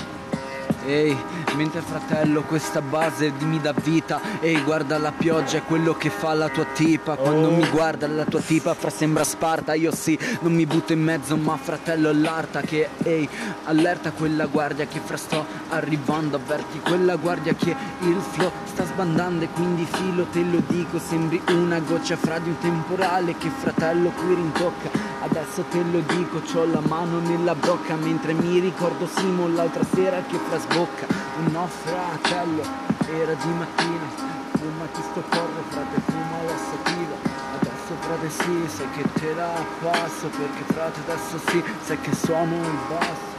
Ehi, 0.85 1.17
mentre 1.55 1.81
fratello 1.81 2.43
questa 2.43 2.81
base 2.81 3.31
mi 3.39 3.59
dà 3.59 3.73
vita 3.73 4.19
Ehi, 4.41 4.61
guarda 4.63 4.97
la 4.97 5.11
pioggia, 5.11 5.57
è 5.57 5.63
quello 5.63 5.95
che 5.95 6.09
fa 6.09 6.33
la 6.33 6.49
tua 6.49 6.65
tipa. 6.65 7.15
Quando 7.15 7.49
mi 7.49 7.67
guarda 7.69 8.07
la 8.07 8.25
tua 8.25 8.41
tipa 8.41 8.73
fra 8.73 8.89
sembra 8.89 9.23
Sparta 9.23 9.73
Io 9.73 9.93
sì, 9.93 10.17
non 10.41 10.53
mi 10.53 10.65
butto 10.65 10.93
in 10.93 11.01
mezzo 11.01 11.37
ma 11.37 11.57
fratello 11.57 12.11
l'arta 12.11 12.61
che 12.61 12.89
Ehi, 13.03 13.27
allerta 13.63 14.11
quella 14.11 14.45
guardia 14.45 14.85
che 14.85 14.99
fra 15.03 15.17
sto 15.17 15.45
arrivando 15.69 16.35
Avverti 16.35 16.79
quella 16.79 17.15
guardia 17.15 17.53
che 17.53 17.75
il 18.01 18.21
flow 18.31 18.51
sta 18.65 18.85
sbandando 18.85 19.45
E 19.45 19.49
quindi 19.49 19.85
filo 19.85 20.25
te 20.31 20.43
lo 20.43 20.61
dico, 20.67 20.99
sembri 20.99 21.41
una 21.49 21.79
goccia 21.79 22.17
fra 22.17 22.39
di 22.39 22.49
un 22.49 22.57
temporale 22.59 23.37
Che 23.37 23.49
fratello 23.49 24.09
qui 24.09 24.35
rintocca. 24.35 25.13
Adesso 25.21 25.63
te 25.69 25.81
lo 25.91 26.01
dico, 26.07 26.41
c'ho 26.41 26.65
la 26.65 26.81
mano 26.81 27.19
nella 27.19 27.55
brocca 27.55 27.95
Mentre 27.95 28.33
mi 28.33 28.59
ricordo 28.59 29.07
Simon 29.07 29.55
l'altra 29.55 29.83
sera 29.93 30.21
che 30.27 30.37
fra 30.37 30.59
sbocca 30.59 31.25
No 31.51 31.67
fratello, 31.67 32.63
era 33.09 33.33
di 33.33 33.49
mattina 33.49 34.07
Fumati 34.51 35.01
sto 35.11 35.23
porro, 35.29 35.63
frate, 35.69 36.01
fuma 36.05 36.41
la 36.43 36.57
sativa 36.57 37.15
Adesso 37.59 37.95
frate 37.99 38.29
sì, 38.29 38.75
sai 38.75 38.89
che 38.91 39.19
te 39.19 39.33
la 39.33 39.53
passo 39.81 40.27
Perché 40.27 40.73
frate 40.73 40.99
adesso 41.07 41.39
sì, 41.49 41.63
sai 41.83 41.99
che 42.01 42.15
suono 42.15 42.55
il 42.55 42.79
basso 42.89 43.35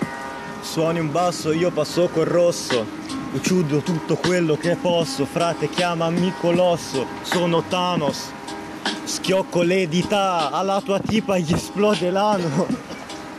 suoni 0.67 0.99
un 0.99 1.13
basso, 1.13 1.53
io 1.53 1.71
passo 1.71 2.09
col 2.09 2.25
rosso. 2.25 2.85
Uccido 3.33 3.79
tutto 3.79 4.17
quello 4.17 4.57
che 4.57 4.77
posso, 4.77 5.25
frate, 5.25 5.71
chiamami 5.71 6.35
colosso. 6.41 7.07
Sono 7.23 7.63
Thanos. 7.63 8.33
Schiocco 9.05 9.63
le 9.63 9.89
dita, 9.89 10.51
alla 10.51 10.81
tua 10.81 10.99
tipa 10.99 11.39
gli 11.39 11.53
esplode 11.53 12.11
l'ano. 12.11 12.67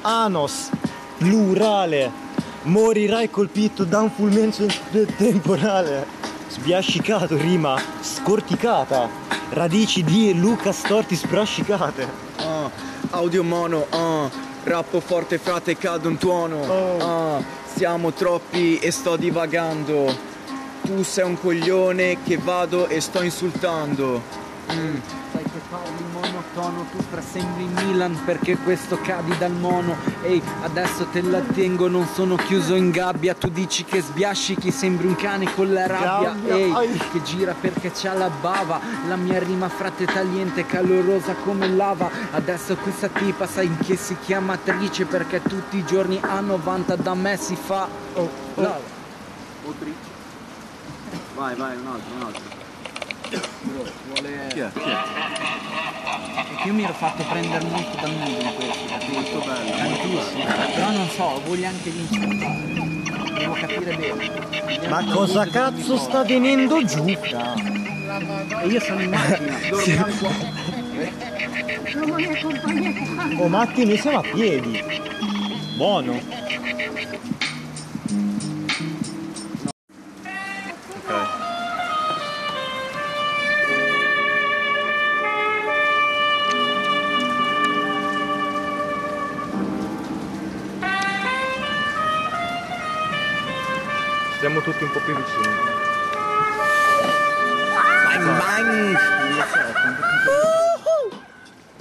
Anos, 0.01 0.69
plurale. 1.17 2.26
Morirai 2.67 3.29
colpito 3.29 3.85
da 3.85 4.01
un 4.01 4.11
fulmineo 4.11 4.67
temporale. 5.15 6.05
Sbiascicato, 6.49 7.37
rima 7.37 7.79
scorticata. 8.01 9.07
Radici 9.51 10.03
di 10.03 10.37
Luca 10.37 10.73
storti 10.73 11.15
sbrascicate. 11.15 12.05
Ah, 12.35 12.69
audio 13.11 13.41
mono, 13.45 13.85
ah, 13.89 14.29
rappo 14.65 14.99
forte 14.99 15.37
frate 15.37 15.77
cado 15.77 16.09
un 16.09 16.17
tuono. 16.17 16.97
Ah, 16.99 17.41
siamo 17.73 18.11
troppi 18.11 18.79
e 18.79 18.91
sto 18.91 19.15
divagando. 19.15 20.13
Tu 20.83 21.03
sei 21.03 21.23
un 21.23 21.39
coglione 21.39 22.17
che 22.21 22.37
vado 22.37 22.89
e 22.89 22.99
sto 22.99 23.23
insultando. 23.23 24.21
Mm. 24.73 24.95
Monotono, 26.53 26.85
tu 26.91 27.03
fra 27.09 27.21
sembri 27.21 27.65
Milan 27.65 28.17
perché 28.23 28.57
questo 28.57 28.97
cadi 29.01 29.35
dal 29.37 29.51
mono. 29.51 29.95
Ehi, 30.21 30.41
adesso 30.63 31.05
te 31.05 31.21
la 31.21 31.39
tengo, 31.39 31.87
non 31.87 32.07
sono 32.07 32.35
chiuso 32.35 32.75
in 32.75 32.89
gabbia. 32.89 33.33
Tu 33.33 33.49
dici 33.49 33.83
che 33.83 34.01
sbiascichi, 34.01 34.71
sembri 34.71 35.07
un 35.07 35.15
cane 35.15 35.53
con 35.53 35.71
la 35.71 35.87
rabbia. 35.87 36.35
Ehi, 36.47 36.97
che 37.11 37.21
gira 37.23 37.53
perché 37.59 37.91
c'ha 37.93 38.13
la 38.13 38.29
bava. 38.29 38.79
La 39.07 39.15
mia 39.15 39.39
rima 39.39 39.69
frate 39.69 40.05
tagliente, 40.05 40.65
calorosa 40.65 41.33
come 41.35 41.67
lava. 41.67 42.09
Adesso 42.31 42.75
questa 42.77 43.07
tipa 43.07 43.47
sai 43.47 43.75
che 43.77 43.95
si 43.95 44.15
chiama 44.23 44.53
attrice 44.53 45.05
Perché 45.05 45.41
tutti 45.41 45.77
i 45.77 45.85
giorni 45.85 46.19
a 46.21 46.39
90 46.39 46.95
da 46.95 47.13
me 47.13 47.37
si 47.37 47.55
fa 47.55 47.87
oh, 48.13 48.29
lava. 48.55 48.95
Vai, 51.35 51.55
vai, 51.55 51.77
un 51.77 51.87
altro, 51.87 52.15
un 52.15 52.23
altro. 52.23 52.56
Vuole... 53.29 54.47
Chi 54.49 54.59
è? 54.59 54.69
Chi 54.71 54.89
è? 54.89 54.97
Perché 56.47 56.67
io 56.67 56.73
mi 56.73 56.83
ero 56.83 56.93
fatto 56.93 57.23
prendere 57.23 57.65
molto 57.65 57.97
dal 57.99 58.11
nudo 58.11 58.39
in 58.39 58.53
questo, 58.55 58.85
capito? 58.87 59.11
Molto 59.11 59.39
bello. 59.45 59.71
Tantissimo. 59.71 60.45
Però 60.73 60.91
non 60.91 61.09
so, 61.09 61.41
voglio 61.45 61.67
anche 61.67 61.89
vincere. 61.89 62.27
Devo 63.37 63.53
capire 63.53 63.95
bene. 63.95 64.87
Ma 64.89 65.03
cosa 65.05 65.45
cazzo 65.47 65.97
sta 65.97 66.23
venendo 66.23 66.83
giù? 66.85 67.05
E 67.05 68.67
io 68.67 68.79
sono 68.79 69.01
in 69.01 69.09
macchina. 69.09 70.65
Oh 73.39 73.47
Matti, 73.47 73.85
noi 73.85 73.97
siamo 73.97 74.19
a 74.19 74.21
piedi. 74.21 74.83
Buono. 75.75 76.19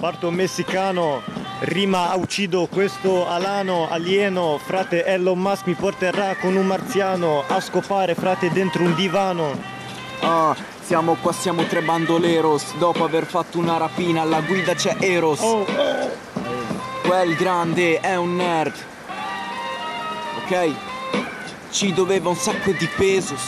Parto 0.07 0.31
messicano, 0.31 1.21
rima 1.59 2.15
uccido 2.15 2.69
questo 2.71 3.27
alano 3.27 3.89
alieno, 3.89 4.57
frate 4.57 5.03
Elon 5.03 5.37
Musk 5.37 5.65
mi 5.65 5.73
porterà 5.73 6.37
con 6.37 6.55
un 6.55 6.65
marziano 6.65 7.43
a 7.45 7.59
scopare 7.59 8.15
frate 8.15 8.49
dentro 8.49 8.83
un 8.83 8.95
divano. 8.95 9.51
Ah, 10.21 10.55
siamo 10.79 11.17
qua, 11.21 11.33
siamo 11.33 11.65
tre 11.65 11.81
bandoleros. 11.81 12.77
Dopo 12.77 13.03
aver 13.03 13.25
fatto 13.25 13.57
una 13.57 13.75
rapina, 13.75 14.21
alla 14.21 14.39
guida 14.39 14.75
c'è 14.75 14.95
Eros. 14.97 15.41
Oh, 15.41 15.65
Quel 17.01 17.35
grande 17.35 17.99
è 17.99 18.15
un 18.15 18.37
nerd. 18.37 18.75
Ok? 20.41 20.71
Ci 21.69 21.91
doveva 21.91 22.29
un 22.29 22.37
sacco 22.37 22.71
di 22.71 22.87
pesos. 22.95 23.43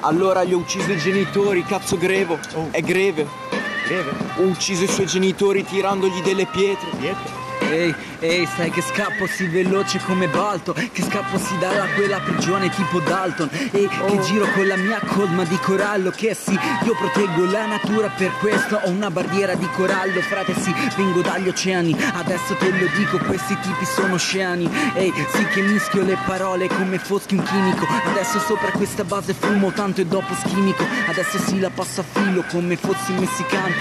Allora 0.00 0.44
gli 0.44 0.52
ho 0.52 0.58
ucciso 0.58 0.92
i 0.92 0.98
genitori, 0.98 1.64
cazzo 1.64 1.96
grevo. 1.96 2.38
Oh. 2.52 2.68
È 2.70 2.82
greve. 2.82 3.63
Breve, 3.86 4.12
Ho 4.36 4.42
ucciso 4.42 4.84
i 4.84 4.88
suoi 4.88 5.06
genitori 5.06 5.64
tirandogli 5.64 6.22
delle 6.22 6.46
pietre. 6.46 6.88
dietro. 6.98 7.42
Ehi, 7.70 7.94
ehi, 8.24 8.46
sai 8.46 8.70
che 8.70 8.80
scappo 8.80 9.26
sì 9.26 9.46
veloce 9.46 10.00
come 10.04 10.28
Balto 10.28 10.72
Che 10.72 11.02
scappo 11.02 11.38
sì 11.38 11.56
dalla 11.58 11.86
quella 11.94 12.20
prigione 12.20 12.70
tipo 12.70 13.00
Dalton. 13.00 13.48
E 13.52 13.88
che 13.88 14.20
giro 14.22 14.46
con 14.52 14.66
la 14.66 14.76
mia 14.76 15.00
colma 15.00 15.44
di 15.44 15.56
corallo 15.58 16.10
Che 16.10 16.34
sì, 16.34 16.52
io 16.52 16.94
proteggo 16.94 17.44
la 17.50 17.66
natura 17.66 18.08
per 18.08 18.32
questo. 18.38 18.80
Ho 18.82 18.88
una 18.88 19.10
barriera 19.10 19.54
di 19.54 19.68
corallo, 19.74 20.20
frate 20.20 20.54
sì, 20.58 20.74
vengo 20.96 21.20
dagli 21.20 21.48
oceani. 21.48 21.96
Adesso 22.14 22.54
te 22.56 22.70
lo 22.70 22.86
dico, 22.96 23.18
questi 23.18 23.56
tipi 23.60 23.84
sono 23.84 24.14
oceani. 24.14 24.70
Ehi, 24.94 25.12
sì 25.32 25.44
che 25.46 25.60
mischio 25.62 26.02
le 26.02 26.16
parole 26.26 26.68
come 26.68 26.98
foschi 26.98 27.34
un 27.34 27.42
chimico. 27.42 27.86
Adesso 28.06 28.38
sopra 28.40 28.70
questa 28.70 29.04
base 29.04 29.34
fumo 29.34 29.72
tanto 29.72 30.00
e 30.00 30.06
dopo 30.06 30.34
schimico. 30.34 30.84
Adesso 31.08 31.38
sì 31.38 31.60
la 31.60 31.70
passo 31.70 32.00
a 32.00 32.04
filo 32.04 32.44
come 32.50 32.76
fossi 32.76 33.12
un 33.12 33.18
messicano. 33.18 33.74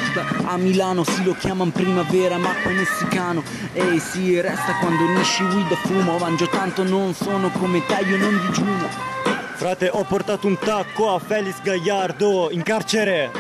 A 0.46 0.58
Milano 0.58 1.04
si 1.04 1.24
lo 1.24 1.36
chiamano 1.38 1.72
primavera 1.72 2.38
ma 2.38 2.50
poi 2.62 2.74
messicano. 2.76 3.44
Ehi 3.74 4.00
sì, 4.00 4.33
resta 4.42 4.76
quando 4.80 5.04
unisci 5.04 5.44
e 5.44 5.76
fumo 5.88 6.18
Mangio 6.18 6.48
tanto, 6.48 6.84
non 6.84 7.14
sono 7.14 7.50
come 7.50 7.86
te, 7.86 8.04
io 8.06 8.18
non 8.18 8.40
digiuno 8.46 9.12
Frate 9.56 9.90
ho 9.92 10.04
portato 10.04 10.48
un 10.48 10.58
tacco 10.58 11.14
a 11.14 11.20
Felix 11.20 11.62
Gagliardo 11.62 12.50
in 12.52 12.64
carcere. 12.64 13.32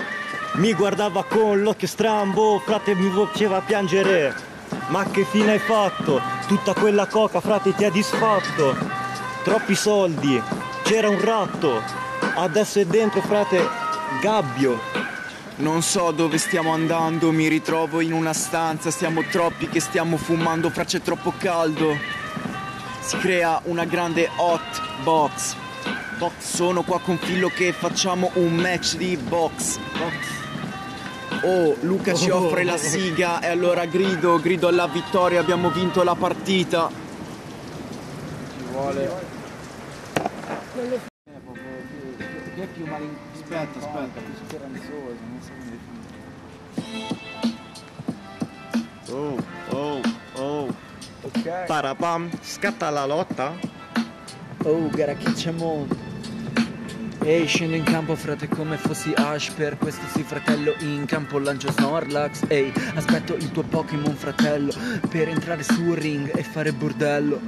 Mi 0.53 0.73
guardava 0.73 1.25
con 1.25 1.61
l'occhio 1.61 1.87
strambo, 1.87 2.59
frate 2.59 2.95
mi 2.95 3.09
faceva 3.09 3.59
piangere. 3.59 4.33
Ma 4.87 5.03
che 5.05 5.25
fine 5.25 5.53
hai 5.53 5.59
fatto? 5.59 6.21
Tutta 6.47 6.73
quella 6.73 7.07
coca, 7.07 7.41
frate, 7.41 7.75
ti 7.75 7.83
ha 7.83 7.89
disfatto. 7.89 8.73
Troppi 9.43 9.75
soldi, 9.75 10.41
c'era 10.83 11.09
un 11.09 11.19
ratto. 11.19 11.81
Adesso 12.35 12.79
è 12.79 12.85
dentro, 12.85 13.19
frate, 13.19 13.59
gabbio. 14.21 15.02
Non 15.55 15.83
so 15.83 16.11
dove 16.11 16.39
stiamo 16.39 16.73
andando, 16.73 17.31
mi 17.31 17.47
ritrovo 17.47 18.01
in 18.01 18.11
una 18.11 18.33
stanza, 18.33 18.89
siamo 18.89 19.23
troppi 19.29 19.69
che 19.69 19.79
stiamo 19.79 20.17
fumando, 20.17 20.71
fra 20.71 20.83
c'è 20.83 21.01
troppo 21.01 21.31
caldo. 21.37 21.95
Si 23.01 23.17
crea 23.17 23.61
una 23.65 23.85
grande 23.85 24.29
hot 24.37 25.03
box. 25.03 25.55
Sono 26.39 26.83
qua 26.83 26.99
con 27.01 27.17
Fillo 27.17 27.49
che 27.49 27.71
facciamo 27.71 28.31
un 28.35 28.55
match 28.55 28.95
di 28.95 29.15
box. 29.15 29.77
Oh, 31.43 31.75
Luca 31.81 32.13
ci 32.13 32.29
offre 32.29 32.63
la 32.63 32.77
siga 32.77 33.39
e 33.41 33.47
allora 33.47 33.85
grido, 33.85 34.39
grido 34.39 34.69
alla 34.69 34.87
vittoria, 34.87 35.39
abbiamo 35.39 35.69
vinto 35.69 36.01
la 36.03 36.15
partita. 36.15 36.89
Ci 38.57 38.63
vuole. 38.71 39.11
Chi 42.55 42.61
è 42.61 42.65
più 42.67 42.85
malin... 42.85 43.31
Aspetta, 43.53 43.85
aspetta. 43.85 44.19
più 44.19 44.33
speranzoso, 44.45 45.17
non 45.29 45.39
so 45.41 45.51
come 45.51 45.77
definire. 46.63 47.11
Oh, 49.09 49.37
oh, 49.69 50.01
oh. 50.41 50.75
Ok. 51.21 51.65
Parapam, 51.67 52.29
scatta 52.41 52.89
la 52.89 53.05
lotta. 53.05 53.53
Oh, 54.63 54.89
gara 54.89 55.15
mo? 55.55 55.85
Ehi, 57.21 57.45
scendo 57.45 57.75
in 57.75 57.83
campo 57.83 58.15
frate 58.15 58.47
come 58.49 58.75
fossi 58.75 59.13
Ash 59.15 59.49
Per 59.51 59.77
questo 59.77 60.05
sì 60.13 60.23
fratello 60.23 60.73
in 60.79 61.05
campo 61.05 61.39
lancio 61.39 61.71
Snorlax 61.71 62.41
Ehi, 62.49 62.73
aspetto 62.95 63.33
il 63.35 63.49
tuo 63.51 63.63
Pokémon 63.63 64.13
fratello 64.13 64.73
Per 65.09 65.29
entrare 65.29 65.63
sul 65.63 65.95
ring 65.95 66.29
e 66.35 66.43
fare 66.43 66.73
bordello 66.73 67.39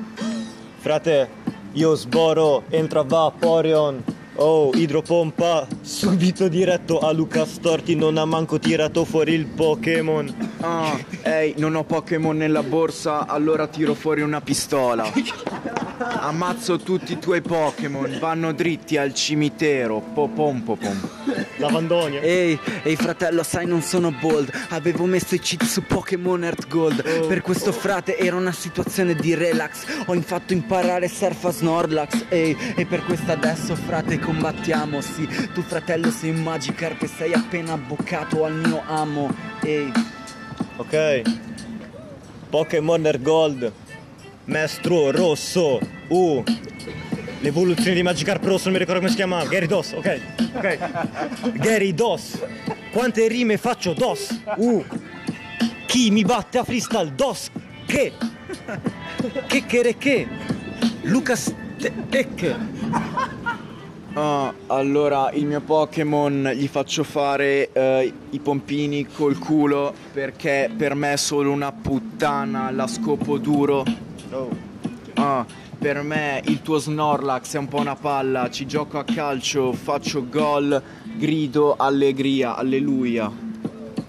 Frate, 0.77 1.29
io 1.73 1.95
sboro, 1.95 2.63
entra 2.69 3.01
Vaporeon. 3.01 4.14
Oh, 4.37 4.71
idropompa, 4.73 5.65
subito 5.79 6.49
diretto 6.49 6.99
a 6.99 7.13
Luca 7.13 7.45
Storti, 7.45 7.95
non 7.95 8.17
ha 8.17 8.25
manco 8.25 8.59
tirato 8.59 9.05
fuori 9.05 9.31
il 9.33 9.45
Pokémon. 9.45 10.57
Ah, 10.59 10.99
ehi, 11.21 11.53
non 11.57 11.75
ho 11.75 11.85
Pokémon 11.85 12.35
nella 12.35 12.61
borsa, 12.61 13.27
allora 13.27 13.67
tiro 13.67 13.93
fuori 13.93 14.21
una 14.21 14.41
pistola. 14.41 15.09
Ammazzo 15.97 16.77
tutti 16.77 17.13
i 17.13 17.19
tuoi 17.19 17.41
Pokémon, 17.41 18.17
vanno 18.19 18.51
dritti 18.51 18.97
al 18.97 19.13
cimitero. 19.13 20.01
Popom 20.13 20.61
popom. 20.61 21.09
Lavandonia. 21.57 22.19
Ehi, 22.19 22.59
ehi 22.83 22.95
fratello, 22.97 23.41
sai 23.43 23.65
non 23.65 23.81
sono 23.81 24.11
bold 24.11 24.51
Avevo 24.69 25.05
messo 25.05 25.35
i 25.35 25.39
cheat 25.39 25.63
su 25.63 25.83
Pokémon 25.83 26.43
Earth 26.43 26.67
Gold 26.67 27.27
Per 27.27 27.41
questo 27.41 27.71
frate 27.71 28.17
era 28.17 28.35
una 28.35 28.51
situazione 28.51 29.15
di 29.15 29.33
relax 29.35 29.85
Ho 30.07 30.13
infatti 30.13 30.53
imparare 30.53 31.07
surf 31.07 31.45
a 31.45 31.51
Snorlax 31.51 32.25
Ehi, 32.27 32.57
e 32.75 32.85
per 32.85 33.03
questo 33.05 33.31
adesso 33.31 33.75
frate 33.75 34.19
combattiamo 34.19 34.99
Sì, 34.99 35.27
tu 35.53 35.61
fratello 35.61 36.11
sei 36.11 36.31
un 36.31 36.43
Magikarp 36.43 37.01
e 37.03 37.07
sei 37.07 37.33
appena 37.33 37.73
abboccato 37.73 38.43
al 38.43 38.55
mio 38.55 38.81
amo 38.85 39.33
Ehi, 39.61 39.91
Ok. 40.77 41.21
Pokémon 42.49 43.05
Air 43.05 43.21
Gold. 43.21 43.71
Maestro 44.45 45.11
rosso. 45.11 45.79
Uh. 46.07 46.43
L'evoluzione 47.39 47.93
di 47.93 48.03
Magikarp 48.03 48.43
rosso, 48.43 48.65
non 48.65 48.73
mi 48.73 48.79
ricordo 48.79 48.99
come 48.99 49.09
si 49.09 49.17
chiama. 49.17 49.45
Gary 49.45 49.67
Doss, 49.67 49.93
ok. 49.93 50.19
Ok. 50.55 51.59
Gary 51.59 51.93
Doss. 51.93 52.39
Quante 52.91 53.27
rime 53.27 53.57
faccio 53.57 53.93
Doss? 53.93 54.39
Uh. 54.57 54.83
Chi 55.85 56.11
mi 56.11 56.23
batte 56.23 56.57
a 56.57 56.63
freestyle? 56.63 57.13
Doss. 57.13 57.49
Che? 57.85 58.13
Che 59.47 59.65
che 59.65 59.95
che? 59.97 60.27
Lucas 61.01 61.53
Tech. 62.09 62.55
Ah, 64.13 64.53
allora 64.67 65.29
il 65.33 65.45
mio 65.45 65.59
Pokémon 65.59 66.51
gli 66.55 66.67
faccio 66.67 67.03
fare 67.03 67.69
eh, 67.73 68.13
i 68.29 68.39
pompini 68.39 69.05
col 69.07 69.37
culo 69.37 69.93
perché 70.13 70.71
per 70.75 70.95
me 70.95 71.13
è 71.13 71.17
solo 71.17 71.51
una 71.51 71.73
puttana, 71.73 72.71
la 72.71 72.87
scopo 72.87 73.37
duro. 73.37 73.83
Ah, 75.15 75.45
per 75.77 76.01
me 76.01 76.41
il 76.45 76.61
tuo 76.61 76.77
Snorlax 76.77 77.55
è 77.55 77.57
un 77.57 77.67
po' 77.67 77.79
una 77.79 77.95
palla, 77.95 78.49
ci 78.49 78.65
gioco 78.65 78.97
a 78.99 79.03
calcio, 79.03 79.71
faccio 79.73 80.27
gol, 80.27 80.81
grido 81.15 81.75
allegria, 81.77 82.55
alleluia. 82.55 83.31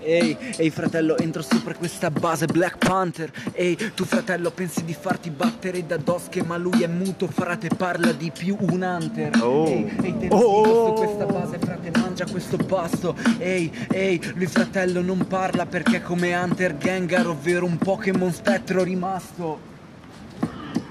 ehi, 0.00 0.36
ehi 0.56 0.70
fratello, 0.70 1.16
entro 1.18 1.42
sopra 1.42 1.74
questa 1.74 2.10
base 2.12 2.46
Black 2.46 2.78
Panther 2.78 3.30
Ehi, 3.52 3.76
tu 3.94 4.04
fratello 4.04 4.52
pensi 4.52 4.84
di 4.84 4.94
farti 4.94 5.30
battere 5.30 5.84
da 5.84 5.96
Dosche 5.96 6.44
Ma 6.44 6.56
lui 6.56 6.82
è 6.82 6.86
muto, 6.86 7.26
frate, 7.26 7.68
parla 7.76 8.12
di 8.12 8.30
più 8.30 8.56
un 8.60 8.82
hunter 8.82 9.32
Oh. 9.42 9.66
Ehi, 9.66 9.92
ehi, 10.02 10.16
te 10.18 10.28
Oh. 10.30 10.86
su 10.86 11.02
questa 11.04 11.24
base, 11.26 11.58
frate, 11.58 11.90
mangia 11.98 12.24
questo 12.26 12.56
pasto 12.56 13.16
Ehi, 13.38 13.70
ehi, 13.90 14.32
lui 14.34 14.46
fratello 14.46 15.02
non 15.02 15.26
parla 15.26 15.66
perché 15.66 15.96
è 15.96 16.02
come 16.02 16.36
Hunter 16.36 16.76
Gengar 16.76 17.26
Ovvero 17.26 17.64
un 17.66 17.76
Pokémon 17.76 18.32
spettro 18.32 18.84
rimasto 18.84 19.74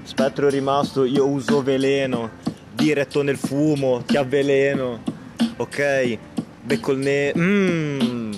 Spettro 0.06 0.46
è 0.46 0.50
rimasto, 0.52 1.04
io 1.04 1.26
uso 1.26 1.62
veleno. 1.64 2.30
Diretto 2.72 3.22
nel 3.22 3.36
fumo, 3.36 4.04
ti 4.06 4.16
avveleno. 4.16 5.02
Ok. 5.56 6.18
Becco 6.62 6.92
il 6.92 6.98
ne... 6.98 7.32
Mmm. 7.34 8.32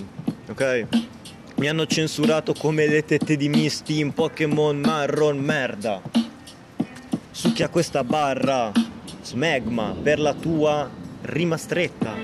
Ok. 0.48 0.86
Mi 1.56 1.68
hanno 1.68 1.84
censurato 1.84 2.54
come 2.54 2.86
le 2.86 3.04
tette 3.04 3.36
di 3.36 3.50
Misty 3.50 4.00
in 4.00 4.14
Pokémon 4.14 4.78
marron 4.78 5.36
merda. 5.38 6.00
Succhia 7.30 7.68
questa 7.68 8.02
barra. 8.02 8.72
Smegma 9.20 9.94
per 10.02 10.20
la 10.20 10.32
tua 10.32 10.88
rima 11.20 11.58
stretta. 11.58 12.14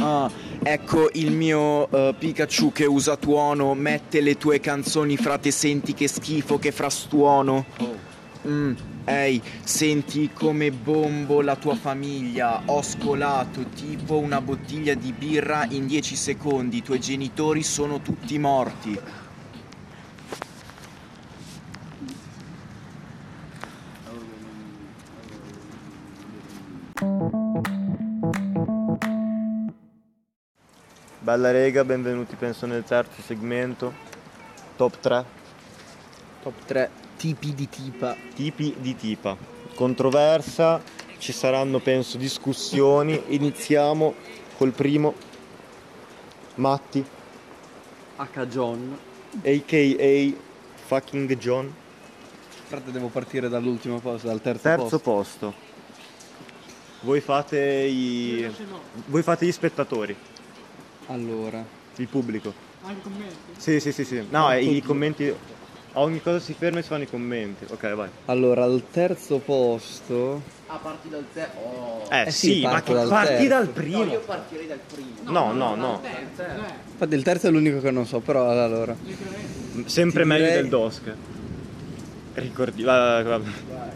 Ah, 0.00 0.28
ecco 0.60 1.08
il 1.12 1.30
mio 1.30 1.88
eh, 1.88 2.14
Pikachu 2.18 2.72
che 2.72 2.84
usa 2.84 3.16
tuono, 3.16 3.74
mette 3.74 4.20
le 4.20 4.36
tue 4.36 4.58
canzoni, 4.58 5.16
frate, 5.16 5.52
senti 5.52 5.94
che 5.94 6.08
schifo, 6.08 6.58
che 6.58 6.72
frastuono. 6.72 7.64
Mm, 8.48 8.72
ehi, 9.04 9.42
senti 9.62 10.30
come 10.32 10.72
bombo 10.72 11.42
la 11.42 11.56
tua 11.56 11.74
famiglia. 11.74 12.62
Ho 12.64 12.80
scolato 12.80 13.62
tipo 13.74 14.16
una 14.16 14.40
bottiglia 14.40 14.94
di 14.94 15.12
birra 15.12 15.66
in 15.68 15.86
10 15.86 16.16
secondi. 16.16 16.78
I 16.78 16.82
tuoi 16.82 16.98
genitori 16.98 17.62
sono 17.62 18.00
tutti 18.00 18.38
morti. 18.38 18.98
Bella 31.18 31.50
rega, 31.50 31.84
benvenuti 31.84 32.34
penso 32.36 32.64
nel 32.64 32.84
terzo 32.84 33.20
segmento. 33.20 33.92
Top 34.76 34.98
3. 34.98 35.24
Top 36.42 36.54
3 36.64 37.07
tipi 37.18 37.52
di 37.52 37.68
tipa 37.68 38.16
Tipi 38.34 38.76
di 38.78 38.94
tipa. 38.94 39.36
Controversa, 39.74 40.80
ci 41.18 41.32
saranno 41.32 41.80
penso 41.80 42.16
discussioni. 42.16 43.20
Iniziamo 43.28 44.14
col 44.56 44.70
primo. 44.70 45.14
Matti, 46.54 47.04
H. 48.16 48.46
John. 48.46 48.98
a.k.a. 49.42 50.32
fucking 50.86 51.36
John. 51.36 51.72
Frate, 52.66 52.90
devo 52.90 53.08
partire 53.08 53.48
dall'ultimo 53.48 53.98
posto, 53.98 54.26
dal 54.26 54.40
terzo, 54.40 54.62
Terzo 54.62 54.98
posto. 54.98 54.98
posto. 55.00 55.54
Voi 57.00 57.20
fate 57.20 57.60
i... 57.60 58.50
Voi 59.06 59.22
fate 59.22 59.46
gli 59.46 59.52
spettatori, 59.52 60.14
Allora, 61.06 61.64
il 61.96 62.08
pubblico. 62.08 62.52
Sì, 63.56 63.80
sì, 63.80 63.92
sì, 63.92 64.04
sì. 64.04 64.26
No, 64.30 64.52
eh, 64.52 64.62
i 64.64 64.82
commenti... 64.82 65.32
A 65.98 66.02
ogni 66.02 66.22
cosa 66.22 66.38
si 66.38 66.54
ferma 66.56 66.78
e 66.78 66.82
si 66.82 66.88
fanno 66.90 67.02
i 67.02 67.08
commenti. 67.08 67.64
Ok, 67.68 67.92
vai. 67.94 68.08
allora 68.26 68.62
al 68.62 68.84
terzo 68.88 69.38
posto. 69.38 70.40
Ah, 70.68 70.76
parti 70.76 71.08
dal 71.08 71.24
te. 71.34 71.48
Oh. 71.60 72.06
Eh, 72.08 72.26
Eh 72.26 72.30
sì, 72.30 72.52
sì, 72.52 72.62
ma 72.62 72.80
che 72.82 72.92
dal 72.92 73.08
parti 73.08 73.32
terzo. 73.32 73.48
dal 73.48 73.68
primo. 73.70 74.04
partirei 74.18 74.68
dal 74.68 74.78
primo. 74.92 75.08
No, 75.24 75.52
no, 75.52 75.74
no. 75.74 76.00
Infatti 76.92 77.14
il 77.16 77.22
terzo 77.24 77.48
è 77.48 77.50
l'unico 77.50 77.80
che 77.80 77.90
non 77.90 78.06
so, 78.06 78.20
però 78.20 78.48
allora. 78.48 78.94
Sempre 79.86 80.22
Ti 80.22 80.28
meglio 80.28 80.44
direi- 80.44 80.60
del 80.60 80.68
DOSC. 80.68 81.02
Ricordi, 82.34 82.82
va- 82.84 83.22
va- 83.24 83.40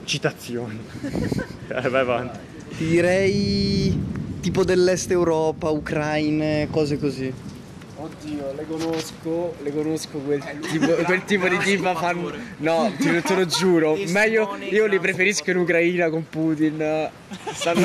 citazioni. 0.05 0.81
Eh, 1.69 1.89
vai 1.89 2.01
avanti. 2.01 2.39
Ti 2.77 2.85
direi 2.85 3.99
tipo 4.41 4.65
dell'est 4.65 5.09
Europa, 5.13 5.71
Ucraine, 5.71 6.67
cose 6.69 6.99
così. 6.99 7.33
Oddio, 8.23 8.53
le 8.55 8.67
conosco, 8.69 9.57
le 9.63 9.73
conosco 9.75 10.19
quel 10.19 10.43
tipo, 10.61 10.87
quel 11.05 11.25
tipo 11.25 11.49
di 11.49 11.59
tipa 11.59 11.93
fanno. 11.97 12.33
No, 12.59 12.93
te, 12.97 13.11
lo- 13.11 13.21
te 13.21 13.35
lo 13.35 13.47
giuro. 13.47 13.97
Meglio 14.07 14.57
io 14.71 14.87
li 14.87 15.01
preferisco 15.01 15.51
in 15.51 15.57
Ucraina 15.57 16.09
con 16.09 16.29
Putin. 16.29 17.11
Stanno. 17.53 17.85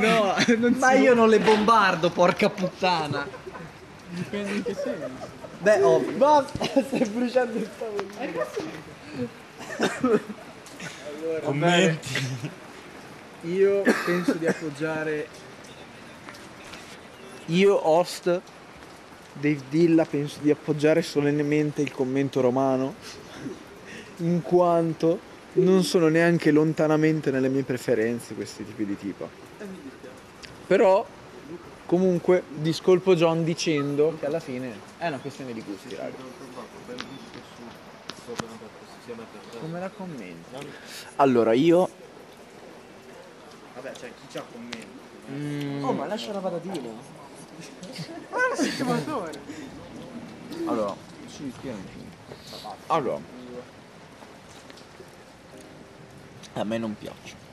no, 0.00 0.34
non 0.58 0.76
Ma 0.78 0.92
io 0.92 1.14
non 1.14 1.28
le 1.28 1.40
bombardo, 1.40 2.10
porca 2.10 2.48
puttana. 2.48 3.26
Dipende 4.10 4.52
in 4.52 4.62
che 4.62 4.74
senso. 4.74 5.34
Beh, 5.58 5.82
oh, 5.82 5.98
Basta, 5.98 6.64
stai 6.64 7.08
bruciando 7.08 7.58
il 7.58 7.68
tavolino. 7.76 8.44
Commenti. 11.42 12.44
Io 13.42 13.82
penso 14.04 14.34
di 14.34 14.46
appoggiare. 14.46 15.26
Io, 17.46 17.88
host 17.88 18.40
Dave 19.32 19.60
Dilla, 19.68 20.04
penso 20.04 20.38
di 20.40 20.50
appoggiare 20.50 21.02
solennemente 21.02 21.82
il 21.82 21.92
commento 21.92 22.40
romano. 22.40 22.94
In 24.18 24.42
quanto 24.42 25.34
non 25.54 25.84
sono 25.84 26.08
neanche 26.08 26.50
lontanamente 26.50 27.30
nelle 27.30 27.48
mie 27.48 27.62
preferenze 27.62 28.34
questi 28.34 28.64
tipi 28.64 28.84
di 28.84 28.96
tipa. 28.96 29.28
Però, 30.66 31.06
comunque, 31.86 32.42
discolpo 32.48 33.14
John 33.14 33.44
dicendo 33.44 34.16
che 34.18 34.26
alla 34.26 34.40
fine 34.40 34.72
è 34.98 35.06
una 35.06 35.18
questione 35.18 35.52
di 35.52 35.62
gusti, 35.62 35.94
raga. 35.94 36.16
Come 39.60 39.80
la 39.80 39.90
commenti? 39.90 40.56
Allora, 41.16 41.52
io 41.52 41.88
Vabbè, 43.74 43.92
cioè, 43.92 44.10
chi 44.18 44.26
c'ha 44.32 44.42
commenti? 44.50 45.84
Oh, 45.84 45.92
ma 45.92 46.06
lascia 46.06 46.32
la 46.32 46.38
patatina. 46.38 47.15
Allora, 48.98 50.94
allora, 52.86 53.20
a 56.54 56.64
me 56.64 56.78
non 56.78 56.96
piace. 56.96 57.44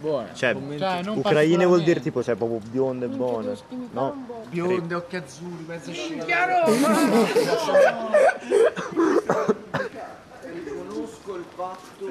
Buona. 0.00 0.32
Cioè, 0.32 0.56
Cioè, 0.78 1.02
ucraine 1.08 1.64
vuol 1.66 1.82
dire 1.82 2.00
tipo, 2.00 2.22
cioè, 2.22 2.34
proprio 2.34 2.60
bionde 2.70 3.06
e 3.06 3.08
buone. 3.08 3.56
No? 3.92 4.26
Bionde, 4.48 4.94
occhi 4.94 5.16
azzurri, 5.16 5.64
mezzo 5.66 5.92
scemo. 5.92 6.24
Riconosco 10.40 11.34
il 11.34 11.44
fatto 11.54 12.06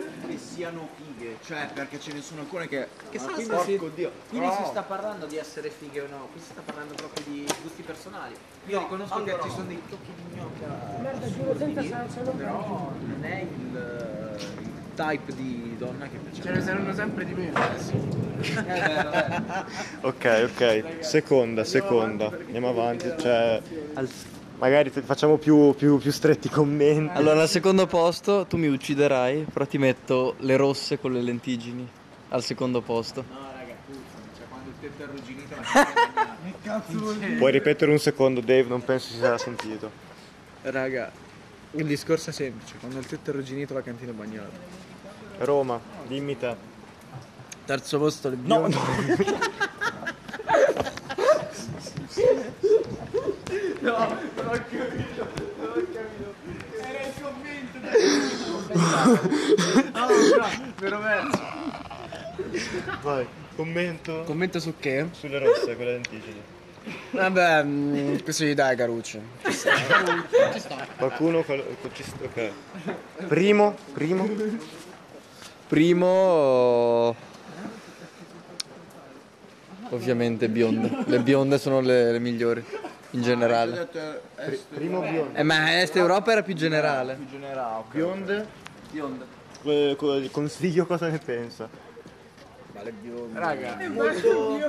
siano 0.56 0.88
fighe, 0.96 1.38
cioè 1.46 1.68
perché 1.74 2.00
ce 2.00 2.14
ne 2.14 2.22
sono 2.22 2.42
alcune 2.42 2.68
che. 2.68 2.88
Che 3.10 3.20
Ma 3.20 3.36
senso 3.36 3.50
porco 3.56 3.64
si- 3.90 3.92
Dio. 3.96 4.12
Quindi 4.30 4.48
No. 4.48 4.54
si 4.56 4.64
sta 4.66 4.82
parlando 4.84 5.26
di 5.26 5.38
essere 5.38 5.70
fighe 5.70 6.02
o 6.02 6.08
no? 6.10 6.30
Qui 6.32 6.40
si 6.40 6.48
sta 6.52 6.62
parlando 6.64 6.94
proprio 6.94 7.24
di 7.28 7.46
gusti 7.62 7.82
personali. 7.84 8.36
Io 8.68 8.80
riconosco 8.80 9.24
che 9.24 9.38
ci 9.44 9.50
sono 9.50 9.66
dei 9.66 9.82
tocchi 9.90 10.12
di 10.16 10.36
gnocca. 10.38 10.98
Merda, 11.02 11.32
giuro, 11.32 11.58
senza 11.58 11.82
non 12.24 12.38
Però 12.38 12.92
non 13.06 13.24
è 13.24 13.42
il, 13.42 14.38
il 14.62 14.70
type 14.96 15.36
di 15.36 15.76
donna 15.78 16.08
che 16.08 16.18
piace. 16.18 16.42
Ce 16.42 16.50
ne 16.52 16.62
saranno 16.62 16.94
sempre 16.94 17.26
di 17.26 17.34
meno 17.34 17.60
adesso. 17.60 17.92
È 17.92 18.64
vero. 18.64 19.12
Ok, 20.02 20.50
ok. 20.52 20.98
Seconda, 21.04 21.64
seconda. 21.64 22.28
Andiamo 22.28 22.70
avanti. 22.70 23.12
Cioè, 23.18 23.62
magari 24.58 24.90
facciamo 24.90 25.38
più, 25.38 25.74
più, 25.76 25.98
più 25.98 26.12
stretti 26.12 26.50
commenti. 26.50 27.18
Allora, 27.18 27.42
al 27.42 27.50
secondo 27.50 27.86
posto 27.88 28.46
tu 28.46 28.58
mi 28.58 28.68
ucciderai, 28.68 29.46
però 29.52 29.66
ti 29.66 29.78
metto 29.78 30.36
le 30.40 30.56
rosse 30.56 31.00
con 31.00 31.14
le 31.14 31.22
lentiggini. 31.22 31.88
Al 32.30 32.44
secondo 32.44 32.82
posto. 32.82 33.24
No, 33.30 33.38
raga, 33.54 33.76
puzzano, 33.86 34.28
cioè 34.36 34.46
quando 34.50 34.70
il 34.70 34.76
tetto 34.80 35.02
è 35.02 35.06
arrugginito 35.06 35.56
la 35.56 35.86
Che 36.46 36.54
cazzo 36.70 36.98
vuol 36.98 37.16
dire? 37.18 37.34
Puoi 37.34 37.52
ripetere 37.52 37.92
un 37.92 38.00
secondo, 38.00 38.40
Dave? 38.42 38.64
Non 38.68 38.84
penso 38.84 39.12
si 39.14 39.20
sarà 39.20 39.38
sentito. 39.38 39.90
Raga, 40.64 41.12
il 41.72 41.86
discorso 41.86 42.32
è 42.32 42.34
semplice, 42.34 42.76
quando 42.80 42.98
il 43.00 43.06
tetto 43.06 43.30
è 43.30 43.34
arrugginito 43.34 43.74
la 43.74 43.82
cantina 43.82 44.12
è 44.12 44.14
bagnata. 44.14 44.58
Roma, 45.40 45.80
dimmi 46.08 46.38
te. 46.38 46.56
Terzo 47.66 48.00
posto 48.00 48.30
le 48.30 48.38
No, 48.42 48.68
bionde. 48.68 48.78
no. 53.82 54.34
Vero 60.80 61.00
verso. 61.00 61.42
Vai, 63.02 63.26
commento 63.56 64.24
Commento 64.26 64.60
su 64.60 64.74
che? 64.80 65.08
sulle 65.12 65.40
rosse, 65.40 65.76
quelle 65.76 65.94
lenticine. 65.94 66.54
Vabbè, 67.12 67.64
mm, 67.64 68.18
così 68.24 68.54
dai 68.54 68.76
Caruccio. 68.76 69.20
Qualcuno? 70.98 71.42
qual- 71.44 71.64
ci 71.94 72.04
sta- 72.04 72.24
Ok. 72.26 72.52
Primo, 73.28 73.76
primo. 73.94 74.30
Primo. 75.68 77.16
Ovviamente 79.90 80.50
bionde. 80.50 81.04
Le 81.06 81.20
bionde 81.22 81.58
sono 81.58 81.80
le, 81.80 82.12
le 82.12 82.20
migliori. 82.20 82.64
In 83.16 83.22
generale. 83.22 83.88
Primo 84.74 85.00
biondo. 85.02 85.38
Eh, 85.38 85.44
ma 85.44 85.80
Est 85.82 85.96
Europa 85.96 86.32
era 86.34 86.44
più 86.44 86.54
generale. 86.54 87.18
Bionde? 87.92 88.46
Bionde. 88.92 89.26
Que- 89.64 89.96
que- 89.98 90.18
Il 90.18 90.32
consiglio 90.32 90.86
cosa 90.86 91.08
ne 91.08 91.18
pensa? 91.18 91.68
Raga, 93.34 93.78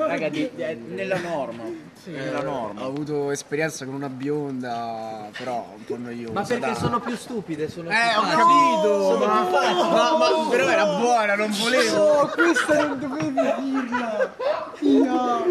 Raga, 0.07 0.29
di- 0.31 0.51
di- 0.55 0.77
nella 0.89 1.19
norma. 1.19 1.65
nella 2.05 2.41
norma. 2.43 2.83
ho 2.85 2.87
avuto 2.87 3.31
esperienza 3.31 3.85
con 3.85 3.93
una 3.95 4.09
bionda, 4.09 5.29
però 5.37 5.75
un 5.77 5.85
po' 5.85 5.97
noiosa. 5.99 6.33
Ma 6.33 6.43
perché 6.43 6.67
dai. 6.67 6.75
sono 6.77 7.01
più 7.01 7.15
stupide? 7.17 7.69
Sono 7.69 7.91
Eh, 7.91 7.95
più 7.95 8.19
ho 8.19 8.23
facili. 8.23 8.43
capito! 8.43 9.03
Sono 9.03 9.27
ma, 9.27 9.41
più 9.43 9.51
facili. 9.55 9.91
ma- 9.91 10.17
ma- 10.17 10.49
però 10.51 10.69
era 10.69 10.85
buona, 10.99 11.35
non 11.35 11.51
volevo. 11.61 11.97
Oh, 11.97 12.27
questa 12.29 12.87
non 12.87 12.99
dovevi 13.01 13.33
dirla! 13.33 14.35
No! 14.81 15.45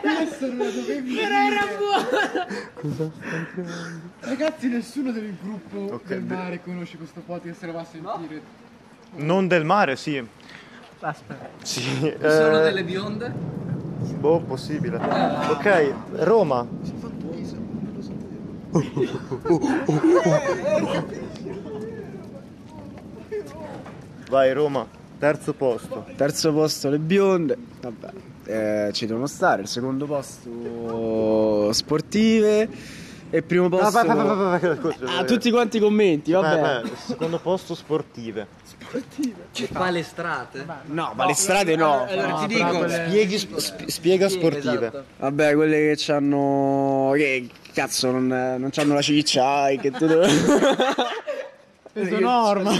Questa 0.00 0.46
non 0.46 0.58
la 0.58 0.70
dovevi 0.70 1.02
dire! 1.02 1.22
Però 1.22 1.38
era 1.38 1.66
buona! 1.78 3.22
Ragazzi, 4.20 4.68
nessuno 4.68 5.12
del 5.12 5.36
gruppo 5.40 6.00
del 6.06 6.22
mare 6.22 6.60
conosce 6.62 6.96
questo 6.96 7.20
podcast 7.24 7.62
e 7.62 7.66
lo 7.66 7.72
va 7.72 7.80
a 7.80 7.84
sentire. 7.84 8.40
Non 9.16 9.46
del 9.46 9.64
mare, 9.64 9.94
sì. 9.96 10.26
Aspetta. 11.00 11.48
Sì. 11.62 11.82
Sono 12.20 12.60
eh, 12.60 12.62
delle 12.62 12.84
bionde? 12.84 13.32
Boh, 14.18 14.40
possibile. 14.40 14.96
Ok, 14.96 15.92
Roma. 16.18 16.66
Vai 24.28 24.52
Roma, 24.52 24.86
terzo 25.18 25.52
posto. 25.52 26.04
Terzo 26.16 26.52
posto 26.52 26.88
le 26.90 26.98
bionde, 26.98 27.56
vabbè, 27.80 28.10
eh, 28.46 28.90
ci 28.92 29.06
devono 29.06 29.26
stare. 29.26 29.62
Il 29.62 29.68
secondo 29.68 30.06
posto 30.06 31.72
sportive 31.72 32.68
e 33.30 33.36
il 33.36 33.44
primo 33.44 33.68
posto... 33.68 33.98
Ah, 33.98 35.24
tutti 35.24 35.52
quanti 35.52 35.76
i 35.76 35.80
commenti, 35.80 36.32
vabbè. 36.32 36.82
Secondo 36.96 37.38
posto 37.38 37.76
sportive. 37.76 38.48
Palestrate? 39.72 40.66
No, 40.86 41.12
palestrate 41.16 41.76
no. 41.76 42.04
Allora 42.06 42.26
No, 42.28 42.38
ti 42.46 42.54
dico. 42.54 42.78
quelle- 42.78 43.04
Spieghi, 43.08 43.38
sp- 43.38 43.86
spiega 43.86 44.28
sportive. 44.28 44.86
Esatto. 44.88 45.04
Vabbè, 45.18 45.54
quelle 45.54 45.94
che 45.94 46.12
hanno 46.12 47.12
che 47.14 47.48
cazzo 47.72 48.10
non, 48.10 48.26
non 48.26 48.70
hanno 48.74 48.94
la 48.94 49.02
ciccia 49.02 49.68
e 49.68 49.78
che 49.78 49.90
tutto... 49.90 50.20
Peso 51.92 52.18
norma! 52.18 52.72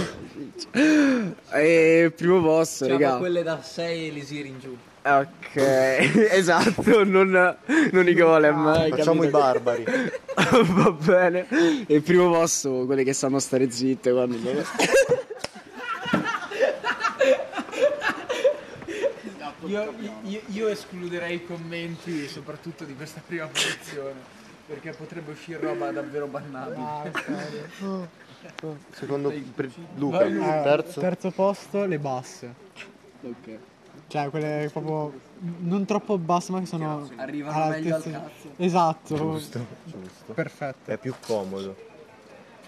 E 1.51 2.01
il 2.03 2.11
primo 2.11 2.41
posto, 2.41 2.83
Diciamo 2.83 3.01
raga. 3.03 3.17
quelle 3.17 3.43
da 3.43 3.61
6 3.61 4.07
elisir 4.09 4.45
in 4.45 4.59
giù. 4.59 4.75
Ok, 5.05 5.55
esatto, 6.31 7.03
non, 7.05 7.55
non 7.91 8.07
i 8.09 8.13
golem. 8.13 8.89
Facciamo 8.89 9.23
i 9.23 9.29
barbari. 9.29 9.85
Va 10.35 10.91
bene. 10.91 11.47
E 11.87 11.95
il 11.95 12.01
primo 12.01 12.29
posto, 12.29 12.83
quelle 12.85 13.03
che 13.05 13.13
sanno 13.13 13.39
stare 13.39 13.69
zitte 13.71 14.11
quando... 14.11 14.37
Io, 19.63 19.93
io- 20.23 20.41
io 20.47 20.67
escluderei 20.67 21.35
i 21.35 21.45
commenti 21.45 22.27
soprattutto 22.27 22.83
di 22.83 22.95
questa 22.95 23.21
prima 23.25 23.47
posizione. 23.47 24.33
Perché 24.67 24.91
potrebbe 24.91 25.31
uscire 25.31 25.59
roba 25.59 25.91
davvero 25.91 26.25
bannabile. 26.25 27.21
Secondo 28.91 29.31
pri- 29.53 29.71
Luca, 29.95 30.19
terzo. 30.63 30.99
Terzo 30.99 31.31
posto, 31.31 31.85
le 31.85 31.99
basse. 31.99 32.53
Ok. 33.21 33.57
Cioè, 34.07 34.29
quelle 34.29 34.69
proprio 34.71 35.19
non 35.59 35.85
troppo 35.85 36.17
basse, 36.17 36.51
ma 36.51 36.59
che 36.59 36.65
sono. 36.65 37.07
Arrivano 37.15 37.69
meglio 37.69 37.95
al 37.95 38.03
cazzo. 38.03 38.49
Esatto. 38.57 39.15
Giusto, 39.15 39.65
giusto. 39.83 40.33
Perfetto. 40.33 40.91
È 40.91 40.97
più 40.97 41.13
comodo. 41.25 41.75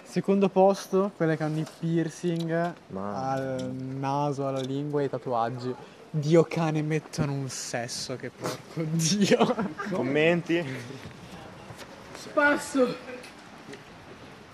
Secondo 0.03 0.49
posto, 0.49 1.11
quelle 1.15 1.35
che 1.35 1.43
hanno 1.43 1.59
i 1.59 1.65
piercing 1.79 2.73
Ma- 2.89 3.31
al 3.31 3.71
naso, 3.71 4.47
alla 4.47 4.61
lingua 4.61 5.01
e 5.01 5.05
i 5.05 5.09
tatuaggi. 5.09 5.73
Dio 6.09 6.43
cane 6.43 6.81
mettono 6.81 7.33
un 7.33 7.49
sesso 7.49 8.15
che 8.15 8.29
porco 8.29 8.83
dio. 8.91 9.55
Commenti? 9.91 10.63
Spasso. 12.13 12.95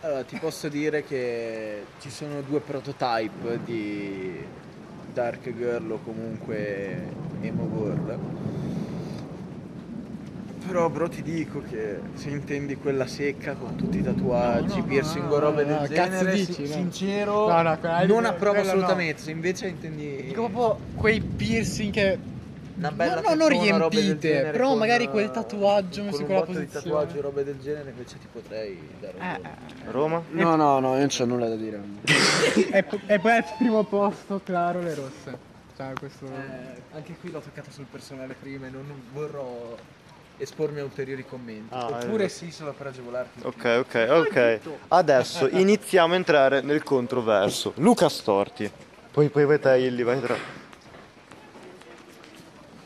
Allora, 0.02 0.24
ti 0.24 0.38
posso 0.38 0.68
dire 0.68 1.04
che 1.06 1.86
ci 2.00 2.10
sono 2.10 2.42
due 2.42 2.60
prototype 2.60 3.60
di 3.64 4.44
Dark 5.14 5.56
Girl 5.56 5.92
o 5.92 6.00
comunque 6.04 7.08
Emo 7.42 7.70
Girl. 7.72 8.20
Però 10.66 10.90
bro 10.90 11.10
ti 11.10 11.22
dico 11.22 11.62
che 11.70 12.00
se 12.14 12.30
intendi 12.30 12.76
quella 12.78 13.06
secca 13.06 13.54
con 13.54 13.76
tutti 13.76 13.98
i 13.98 14.02
tatuaggi, 14.02 14.82
piercing 14.82 15.30
o 15.30 15.40
robe 15.40 15.66
del 15.66 15.74
no, 15.74 15.80
cazzo 15.82 15.94
genere, 15.94 16.34
dici, 16.34 16.62
no? 16.62 16.68
sincero, 16.68 17.48
No, 17.48 17.62
no, 17.62 17.78
non 18.06 18.26
approvo 18.26 18.56
no. 18.56 18.62
assolutamente. 18.62 19.22
Se 19.22 19.32
invece 19.32 19.68
intendi 19.68 20.24
Dico 20.24 20.48
proprio 20.50 20.80
quei 20.96 21.20
piercing 21.22 21.92
che 21.92 22.18
una 22.76 22.92
bella 22.92 23.16
no, 23.22 23.30
no, 23.30 23.36
non 23.36 23.50
riempite, 23.50 24.50
però 24.52 24.70
con, 24.70 24.78
magari 24.80 25.04
eh, 25.04 25.10
quel 25.10 25.30
tatuaggio 25.32 25.98
con 25.98 26.06
messo 26.08 26.20
in 26.22 26.26
quella 26.26 26.40
botto 26.40 26.52
di 26.60 26.66
posizione. 26.66 26.86
tatuaggi, 26.86 27.20
robe 27.20 27.44
del 27.44 27.60
genere, 27.60 27.90
invece 27.92 28.18
ti 28.20 28.28
potrei 28.32 28.80
dare 29.00 29.14
un 29.18 29.24
Eh. 29.24 29.92
Roma? 29.92 30.24
No, 30.32 30.56
no, 30.56 30.80
no, 30.80 30.94
io 30.94 31.00
non 31.00 31.08
c'ho 31.08 31.26
nulla 31.26 31.50
da 31.50 31.56
dire. 31.56 31.82
E, 32.72 32.86
e 33.08 33.20
poi 33.20 33.32
al 33.32 33.46
primo 33.58 33.84
posto, 33.84 34.40
claro, 34.44 34.80
le 34.82 34.96
rosse. 34.96 35.38
Cioè, 35.76 35.94
questo... 35.98 36.26
Eh, 36.26 36.82
anche 36.96 37.16
qui 37.20 37.32
l'ho 37.32 37.40
toccata 37.40 37.70
sul 37.72 37.86
personale 37.90 38.36
prima 38.40 38.68
e 38.68 38.70
non 38.70 38.86
vorrò 39.12 39.76
espormi 40.38 40.80
a 40.80 40.84
ulteriori 40.84 41.26
commenti. 41.26 41.74
Ah, 41.74 41.88
Oppure 41.88 42.26
eh. 42.26 42.30
sì, 42.30 42.52
solo 42.52 42.74
per 42.74 42.88
agevolarti. 42.88 43.46
Ok, 43.46 43.66
ok, 43.80 44.08
ok. 44.10 44.60
Adesso 44.90 45.48
iniziamo 45.50 46.14
a 46.14 46.16
entrare 46.18 46.62
nel 46.62 46.84
controverso. 46.84 47.74
Luca 47.78 48.10
Storti. 48.10 48.70
Poi, 49.12 49.30
poi 49.30 49.46
vai 49.46 49.60
te, 49.60 49.78
Illy, 49.78 50.04
vai 50.04 50.20
tra. 50.22 50.36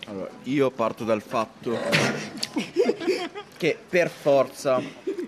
Allora, 0.07 0.29
io 0.43 0.71
parto 0.71 1.03
dal 1.03 1.21
fatto 1.21 1.77
che 3.57 3.77
per 3.89 4.09
forza 4.09 4.81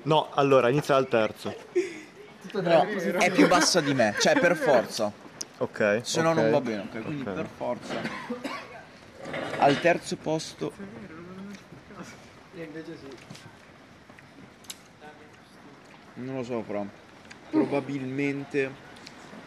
No, 0.04 0.30
allora, 0.34 0.70
inizia 0.70 0.96
al 0.96 1.08
terzo. 1.10 1.54
no, 2.54 2.88
è 3.20 3.30
più 3.32 3.48
bassa 3.48 3.82
di 3.82 3.94
me, 3.94 4.16
cioè 4.20 4.40
per 4.40 4.56
forza, 4.56 5.12
Ok. 5.58 6.00
se 6.04 6.22
no 6.22 6.30
ok. 6.30 6.36
non 6.38 6.50
va 6.52 6.62
bene, 6.62 6.82
ok? 6.90 7.02
Quindi 7.04 7.28
Ok. 7.28 7.34
per 7.36 7.48
forza. 7.54 7.94
Al 9.58 9.80
terzo 9.82 10.16
posto 10.16 10.72
Non 16.16 16.36
lo 16.36 16.44
so 16.44 16.60
però. 16.68 16.86
Probabilmente 17.50 18.70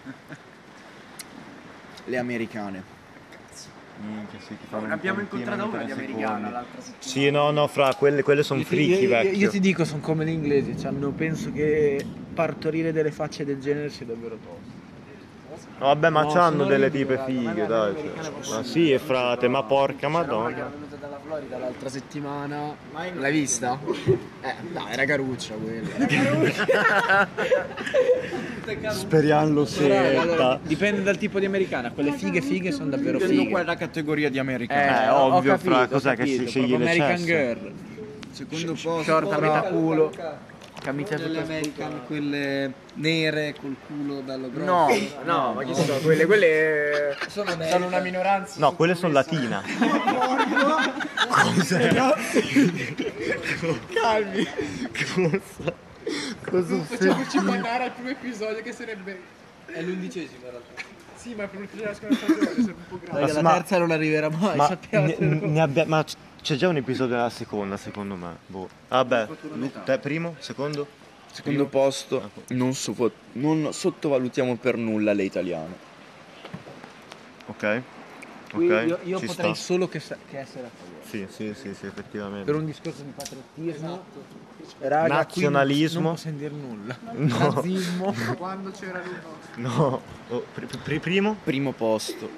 le 2.06 2.18
americane. 2.18 3.00
Minchia, 4.00 4.38
sì, 4.40 4.56
Abbiamo 4.70 5.20
incontrato 5.20 5.68
una 5.68 5.84
di 5.84 5.92
americana 5.92 6.50
l'altra 6.50 6.80
settimana. 6.80 6.98
Sì, 6.98 7.30
no, 7.30 7.50
no, 7.50 7.66
fra 7.68 7.94
quelle, 7.94 8.22
quelle 8.22 8.42
sono 8.42 8.60
Io 8.60 8.66
ti- 8.66 8.74
fricchi, 8.74 8.92
io- 8.92 8.98
io- 9.00 9.08
vecchio. 9.08 9.38
Io 9.38 9.50
ti 9.50 9.60
dico, 9.60 9.84
sono 9.84 10.00
come 10.00 10.24
gli 10.24 10.30
inglesi, 10.30 10.74
hanno, 10.86 11.10
penso 11.10 11.52
che 11.52 12.04
partorire 12.34 12.90
delle 12.92 13.12
facce 13.12 13.44
del 13.44 13.60
genere 13.60 13.90
sia 13.90 14.06
davvero 14.06 14.36
tosto. 14.36 14.80
No, 15.78 15.86
vabbè, 15.86 16.08
ma 16.08 16.22
No, 16.22 16.32
c'hanno 16.32 16.50
sono 16.58 16.64
delle 16.64 16.86
orribili, 16.86 17.06
tipe 17.06 17.22
fighe, 17.26 17.42
magari 17.42 17.68
dai. 17.68 17.90
americane 17.90 18.22
cioè. 18.22 18.32
possono 18.32 18.56
Ma 18.56 18.62
sì, 18.64 18.98
frate, 18.98 19.48
ma 19.48 19.62
porca 19.62 20.08
madonna. 20.08 20.72
Florida 21.32 21.56
l'altra 21.56 21.88
settimana. 21.88 22.76
L'hai 23.14 23.32
vista? 23.32 23.78
Eh, 24.42 24.54
dai, 24.70 24.92
era 24.92 25.04
caruccia 25.06 25.54
quella. 25.54 25.88
Speriamo 28.92 29.48
lo 29.54 29.64
senta. 29.64 30.60
Dipende 30.62 31.02
dal 31.02 31.16
tipo 31.16 31.38
di 31.38 31.46
americana. 31.46 31.90
Quelle 31.90 32.12
fighe 32.12 32.42
fighe 32.42 32.70
sono 32.70 32.90
davvero 32.90 33.16
Dipende 33.16 33.40
fighe. 33.40 33.50
quella 33.50 33.76
categoria 33.76 34.28
di 34.28 34.36
Eh, 34.36 34.40
americane. 34.40 35.08
ho- 35.08 35.34
ovvio, 35.34 35.52
capito, 35.52 35.70
fra, 35.70 35.82
ho 35.84 35.88
cos'è 35.88 36.10
che 36.10 36.16
capito, 36.16 36.42
si 36.42 36.48
sceglie 36.48 36.76
le 36.76 36.84
American 36.84 37.10
cesse? 37.16 37.24
Girl. 37.24 37.72
Secondo 38.32 38.72
posto. 38.72 39.02
Short 39.02 39.32
a 39.32 39.38
metà 39.40 39.60
culo. 39.62 40.12
Camicia 40.82 41.14
Delle 41.16 41.28
tutta 41.28 41.42
American, 41.44 42.00
quelle 42.06 42.72
nere 42.94 43.54
col 43.60 43.76
culo 43.86 44.20
bello 44.22 44.50
grosso. 44.50 44.64
No, 44.64 44.88
no, 45.24 45.52
ma 45.54 45.62
chi 45.62 45.74
sono 45.74 45.98
quelle? 45.98 46.26
Quelle 46.26 47.16
sono, 47.28 47.56
sono 47.70 47.86
una 47.86 48.00
minoranza. 48.00 48.58
No, 48.58 48.74
quelle 48.74 48.96
sono 48.96 49.12
latina. 49.12 49.62
Calmi. 53.92 54.46
Cosa? 55.14 55.72
Cosa 56.50 56.76
Facciamoci 56.82 57.38
mandare 57.40 57.84
al 57.84 57.92
primo 57.92 58.10
episodio 58.10 58.62
che 58.62 58.72
sarebbe... 58.72 59.20
È 59.66 59.80
l'undicesimo 59.80 60.44
in 60.44 60.50
realtà. 60.50 60.82
Sì, 61.14 61.34
ma 61.34 61.44
il 61.44 61.48
primo 61.50 61.64
episodio 61.64 61.92
della 61.92 61.94
seconda 61.94 62.16
stagione 62.16 62.62
sarebbe 62.62 62.72
un 62.88 62.98
po'. 62.98 63.00
Raga, 63.16 63.32
la 63.32 63.42
ma- 63.42 63.52
terza 63.52 63.78
non 63.78 63.90
arriverà 63.92 64.28
mai, 64.28 64.56
Ma, 64.56 64.66
sappiate. 64.66 65.16
ne- 65.20 65.38
ne 65.46 65.60
abbia- 65.60 65.86
ma 65.86 66.04
c'è 66.42 66.56
già 66.56 66.68
un 66.68 66.76
episodio 66.76 67.14
nella 67.16 67.30
seconda, 67.30 67.76
secondo 67.76 68.14
me. 68.16 68.36
Boh. 68.46 68.68
Vabbè, 68.88 69.28
Lu- 69.54 69.70
te 69.84 69.98
primo, 69.98 70.34
secondo? 70.38 70.86
Secondo 71.32 71.64
posto, 71.66 72.30
non, 72.48 72.74
sofo- 72.74 73.10
non 73.32 73.72
sottovalutiamo 73.72 74.56
per 74.56 74.76
nulla 74.76 75.12
le 75.14 75.22
italiane. 75.22 75.74
Ok. 77.46 77.82
Qui 78.52 78.70
Ok, 78.70 78.86
io, 78.86 78.98
io 79.04 79.18
potrei 79.20 79.54
sta. 79.54 79.64
solo 79.64 79.88
che, 79.88 79.98
che 79.98 80.38
essere 80.38 80.66
a 80.66 80.70
favore. 80.76 81.00
Sì, 81.08 81.26
sì, 81.30 81.54
sì, 81.58 81.74
sì, 81.74 81.86
effettivamente. 81.86 82.44
Per 82.44 82.54
un 82.54 82.66
discorso 82.66 83.02
di 83.02 83.12
patriottismo, 83.16 84.04
raga, 84.80 85.06
qui 85.06 85.08
Nazionalismo. 85.14 86.00
non, 86.00 86.02
non 86.10 86.14
posso 86.14 86.30
dire 86.30 86.54
nulla. 86.54 86.98
No. 87.12 87.52
Nazismo. 87.54 88.14
Quando 88.36 88.70
c'era 88.72 89.00
l'uno. 89.02 89.68
No. 89.74 90.02
Oh, 90.28 90.44
pri- 90.52 90.66
pri- 90.82 90.98
primo? 90.98 91.34
Primo 91.42 91.72
posto. 91.72 92.28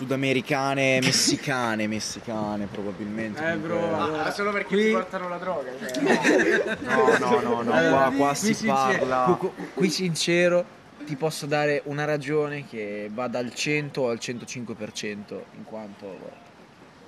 Sudamericane, 0.00 0.98
messicane, 1.02 1.86
messicane 1.86 2.66
probabilmente. 2.72 3.44
Eh 3.52 3.56
bro, 3.56 3.76
comunque. 3.78 3.98
allora, 4.02 4.30
solo 4.32 4.50
perché 4.52 4.74
qui- 4.74 4.84
ti 4.86 4.90
portano 4.92 5.28
la 5.28 5.36
droga. 5.36 5.70
cioè. 5.78 6.76
No, 6.80 7.18
no, 7.18 7.40
no, 7.40 7.62
no, 7.62 7.70
qua, 7.90 8.12
qua 8.16 8.34
si 8.34 8.46
Qui 8.46 8.54
sincero- 8.54 9.04
parla. 9.06 9.36
qui- 9.38 9.50
qui 9.74 9.90
sincero 9.90 10.64
ti 11.04 11.16
posso 11.16 11.44
dare 11.44 11.82
una 11.84 12.06
ragione 12.06 12.66
che 12.66 13.10
va 13.12 13.28
dal 13.28 13.52
100 13.52 14.08
al 14.08 14.16
105% 14.18 15.42
in 15.58 15.64
quanto 15.64 16.16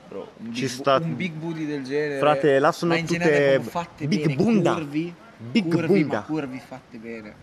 bro, 0.08 0.32
un, 0.38 0.52
Ci 0.52 0.60
big, 0.62 0.70
sta- 0.70 0.96
un 0.96 1.16
big 1.16 1.32
booty 1.32 1.64
del 1.64 1.84
genere 1.84 2.18
Frate, 2.18 2.58
là 2.58 2.72
sono 2.72 2.92
ma 2.92 2.98
in 2.98 3.06
tutte 3.06 3.18
generale 3.20 3.52
proprio 3.60 3.70
fatte 3.70 4.06
big 4.06 4.20
bene 4.22 4.34
bunda. 4.34 4.72
curvi 4.74 5.14
Big 5.38 5.70
curvi 5.70 5.86
bunda. 6.00 6.16
ma 6.18 6.22
curvi 6.24 6.60
fatte 6.66 6.98
bene 6.98 7.34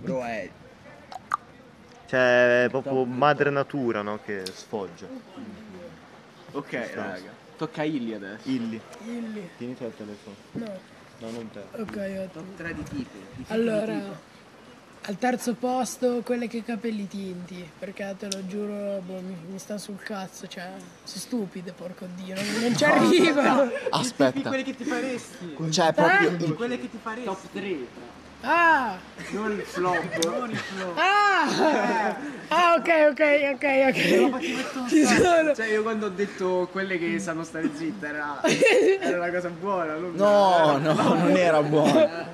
bro 0.00 0.22
è 0.24 0.48
Cioè, 2.14 2.64
è 2.66 2.68
proprio 2.70 3.04
madre 3.04 3.50
natura, 3.50 4.00
no? 4.02 4.20
Che 4.24 4.44
sfoggia. 4.46 5.06
Ok, 6.52 6.90
raga. 6.94 7.32
Tocca 7.56 7.80
a 7.80 7.84
Illy 7.84 8.14
adesso. 8.14 8.48
Illy. 8.48 8.80
Illy. 9.04 9.50
Tieni 9.58 9.76
te 9.76 9.84
il 9.86 9.96
telefono. 9.96 10.36
No. 10.52 10.78
No, 11.18 11.30
non 11.30 11.50
te. 11.50 11.60
Ok, 11.72 11.96
ottimo. 12.24 12.44
Tre 12.56 12.72
di 12.74 12.82
tipi. 12.84 13.18
di 13.18 13.36
tipi 13.38 13.52
Allora, 13.52 13.92
di 13.94 14.00
tipo. 14.00 14.16
al 15.06 15.18
terzo 15.18 15.54
posto 15.54 16.20
quelle 16.24 16.46
che 16.46 16.62
capelli 16.62 17.08
tinti, 17.08 17.68
perché 17.80 18.14
te 18.16 18.28
lo 18.30 18.46
giuro, 18.46 19.00
boh, 19.04 19.20
mi, 19.20 19.36
mi 19.50 19.58
sta 19.58 19.76
sul 19.76 19.98
cazzo, 19.98 20.46
cioè, 20.46 20.70
sono 21.02 21.20
stupide, 21.20 21.72
porco 21.72 22.06
dio, 22.14 22.36
non, 22.36 22.44
non 22.60 22.76
ci 22.76 22.84
arrivano. 22.84 23.70
Aspetta, 23.90 24.48
Quelle 24.50 24.62
che 24.62 24.76
ti 24.76 24.84
faresti. 24.84 25.56
cioè 25.70 25.92
proprio 25.92 26.30
Eh? 26.30 26.52
Quelle 26.54 26.78
che 26.78 26.88
ti 26.88 26.98
faresti. 27.02 27.24
Top 27.26 27.40
3. 27.52 28.13
Ah! 28.46 28.96
Non 29.30 29.52
il 29.52 29.62
flop. 29.62 30.24
Non 30.24 30.50
il 30.50 30.56
flop. 30.56 30.98
Ah! 30.98 32.14
Ah, 32.48 32.74
ok, 32.78 32.88
ok, 33.10 33.22
ok, 33.54 33.64
ok. 33.88 34.88
Ci 34.88 35.04
sono. 35.04 35.54
Cioè 35.54 35.66
io 35.66 35.82
quando 35.82 36.06
ho 36.06 36.10
detto 36.10 36.68
quelle 36.70 36.98
che 36.98 37.18
sanno 37.18 37.42
stare 37.42 37.70
zitte 37.74 38.06
era, 38.06 38.40
era 39.00 39.16
una 39.16 39.30
cosa 39.30 39.48
buona. 39.48 39.94
non- 39.94 40.12
No, 40.14 40.76
no, 40.78 40.92
non 41.14 41.36
era 41.36 41.62
buono. 41.62 42.32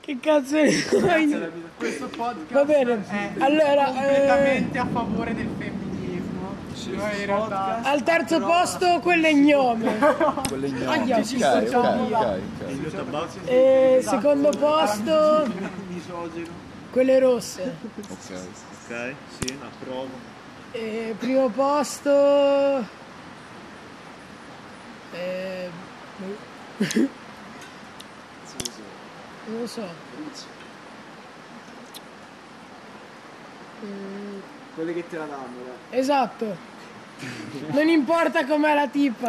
Che 0.00 0.18
cazzo 0.20 0.56
è? 0.56 0.70
Questo 1.76 2.06
podcast 2.08 2.50
Va 2.52 2.64
bene, 2.64 3.04
è 3.08 3.30
allora, 3.42 3.88
eh, 3.90 3.94
completamente 3.94 4.78
a 4.78 4.86
favore 4.90 5.34
del 5.34 5.48
femminismo. 5.58 5.86
Noi 5.86 6.56
in 6.56 6.74
realtà 6.74 6.77
al 7.82 8.02
terzo 8.02 8.40
posto 8.40 9.00
quelle 9.00 9.34
gnome. 9.34 9.98
Quelle 10.48 10.66
Aia, 10.86 11.18
ignoranti. 11.18 11.24
sì, 11.24 11.42
Ok, 11.42 11.74
ok, 11.74 11.84
ok, 12.14 13.00
ok. 13.02 13.48
E 13.48 14.00
secondo 14.02 14.50
posto 14.50 15.46
quelle 16.90 17.18
rosse. 17.18 17.76
Ok, 18.08 19.14
sì, 19.38 19.58
approvo. 19.60 20.36
E 20.72 21.14
primo 21.18 21.48
posto 21.48 22.96
eh, 25.12 25.70
boh. 26.16 27.08
non 29.46 29.60
lo 29.60 29.66
so. 29.66 29.86
Quelle 34.74 34.92
che 34.94 35.08
te 35.08 35.16
la 35.16 35.24
danno. 35.24 35.62
dai. 35.64 35.98
esatto. 35.98 36.76
Non 37.70 37.88
importa 37.88 38.44
com'è 38.46 38.74
la 38.74 38.86
tipa. 38.88 39.28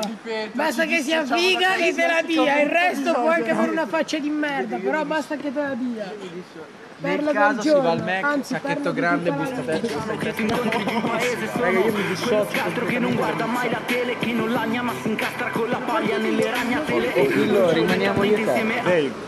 Basta 0.53 0.85
che 0.85 1.01
sia 1.01 1.25
figa 1.25 1.75
e 1.75 1.93
te 1.93 2.07
la 2.07 2.21
dia. 2.21 2.61
Il 2.61 2.69
resto 2.69 3.13
può 3.13 3.27
anche 3.29 3.51
avere 3.51 3.71
una 3.71 3.87
faccia 3.87 4.17
di 4.19 4.29
merda, 4.29 4.77
però 4.77 5.03
basta 5.03 5.35
che 5.35 5.51
te 5.53 5.61
la 5.61 5.73
dia. 5.73 6.11
Nel 7.01 7.15
Perla 7.15 7.31
caso 7.31 7.53
del 7.53 7.61
si 7.61 7.69
va 7.69 7.77
al 7.77 7.97
giorno, 7.97 8.03
Mac, 8.11 8.23
anzi, 8.23 8.53
sacchetto 8.53 8.91
perla 8.91 8.91
di 8.91 8.99
grande, 8.99 9.29
tutta 9.29 9.41
la 9.41 9.49
busta 9.49 9.71
vita. 9.77 9.95
aperta. 10.13 11.59
Raga, 11.59 11.79
io 11.79 11.93
mi 11.93 12.03
dissocio. 12.07 12.47
Altro 12.61 12.85
che 12.87 12.99
non 12.99 13.15
guarda 13.15 13.45
mai 13.45 13.69
la 13.69 13.79
tele, 13.85 14.17
chi 14.19 14.33
non 14.33 14.51
lagna 14.51 14.81
ma 14.81 14.91
si 15.01 15.07
incastra 15.07 15.49
con 15.49 15.69
la 15.69 15.77
paglia 15.77 16.17
nelle 16.17 16.51
ragnatele. 16.51 17.13
Oh, 17.15 17.25
Fillo, 17.25 17.71
rimaniamo 17.71 18.23
io 18.25 18.31
e 18.35 18.35
te. 18.35 18.41
Insieme 18.41 18.79
a- 18.79 18.83
Dave. 18.83 19.27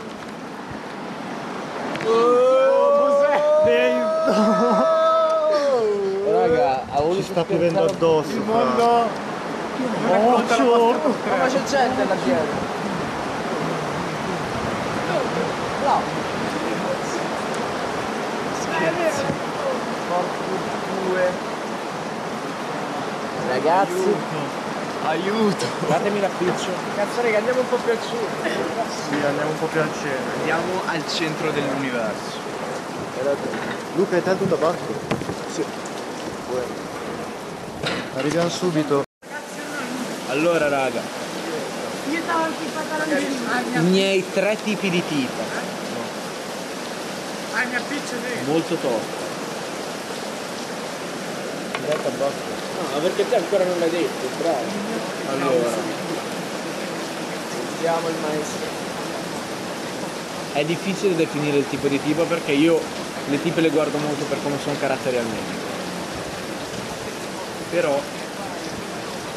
Raga, 3.64 4.06
ha 4.98 5.01
voluto 7.02 7.22
Ci 7.22 7.24
sta 7.24 7.44
piovendo 7.44 7.84
addosso. 7.84 8.32
Il 8.32 8.42
mondo 8.42 9.30
vostra 10.08 10.64
Ma 10.64 11.48
c'è 11.48 11.64
gente 11.64 12.06
là 12.08 12.16
dietro. 12.24 12.70
Ragazzi, 23.48 24.16
Aiuto! 25.04 25.66
datemi 25.88 26.22
l'appiccio. 26.22 26.70
Cazzo 26.96 27.22
raga, 27.22 27.38
andiamo 27.38 27.60
un 27.60 27.68
po' 27.68 27.76
più 27.76 27.92
al 27.92 28.00
sud. 28.00 28.18
Sì, 29.10 29.26
andiamo 29.26 29.50
un 29.50 29.60
po' 29.60 29.66
più 29.66 29.82
al 29.82 29.90
centro. 29.92 30.40
Andiamo 30.40 30.82
al 30.86 31.08
centro 31.08 31.52
dell'universo. 31.52 32.40
Luca, 33.96 34.16
hai 34.16 34.24
tanto 34.24 34.46
tabacco? 34.46 34.94
Sì. 35.54 35.91
Arriviamo 38.16 38.50
subito. 38.50 39.04
Allora, 40.28 40.68
raga, 40.70 41.02
Io 42.12 42.20
stavo 42.24 42.44
anche 42.44 42.64
i 42.64 42.70
pantaloncini. 42.74 43.36
i 43.76 43.90
miei 43.90 44.26
tre 44.32 44.58
tipi 44.64 44.90
di 44.90 45.04
tipa. 45.08 45.44
Ah, 47.54 47.66
mi 47.66 47.76
appiccio 47.76 48.16
dentro. 48.22 48.52
Molto 48.52 48.76
tosto. 48.76 49.20
No, 52.94 53.00
perché 53.02 53.28
te 53.30 53.36
ancora 53.36 53.64
non 53.66 53.80
l'hai 53.80 53.90
detto, 53.90 54.28
bravo. 54.42 54.66
Allora, 55.32 55.70
Sentiamo 57.72 58.08
il 58.10 58.16
maestro. 58.22 58.68
è 60.54 60.64
difficile 60.66 61.16
definire 61.16 61.58
il 61.58 61.68
tipo 61.70 61.88
di 61.88 62.02
tipo 62.02 62.24
perché 62.24 62.52
io 62.52 62.80
le 63.28 63.42
tipe 63.42 63.62
le 63.62 63.70
guardo 63.70 63.98
molto 63.98 64.24
per 64.26 64.38
come 64.44 64.58
sono 64.62 64.76
caratterialmente. 64.80 65.71
Però 67.72 68.00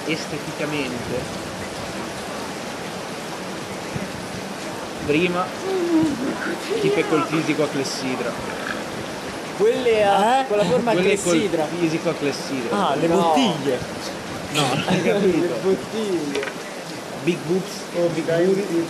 esteticamente 0.06 1.42
prima 5.06 5.44
tipe 6.80 7.08
col 7.08 7.24
fisico 7.26 7.62
a 7.64 7.68
clessidra. 7.68 8.32
Quelle 9.56 10.04
a, 10.04 10.44
con 10.48 10.56
la 10.56 10.64
forma 10.64 10.90
a 10.90 10.94
Quelle 10.94 11.20
col 11.20 11.32
clessidra. 11.32 11.66
fisico 11.78 12.08
a 12.10 12.14
clessidra. 12.14 12.88
Ah, 12.88 12.94
le 12.96 13.06
No. 13.06 13.16
bottiglie! 13.16 13.78
No, 14.52 14.60
non 14.68 14.82
hai 14.86 15.02
capito. 15.02 15.54
Bottiglie. 15.62 16.62
Big 17.22 17.38
boobs 17.46 17.70
o 17.96 18.06
big 18.08 18.24
booty 18.24 18.86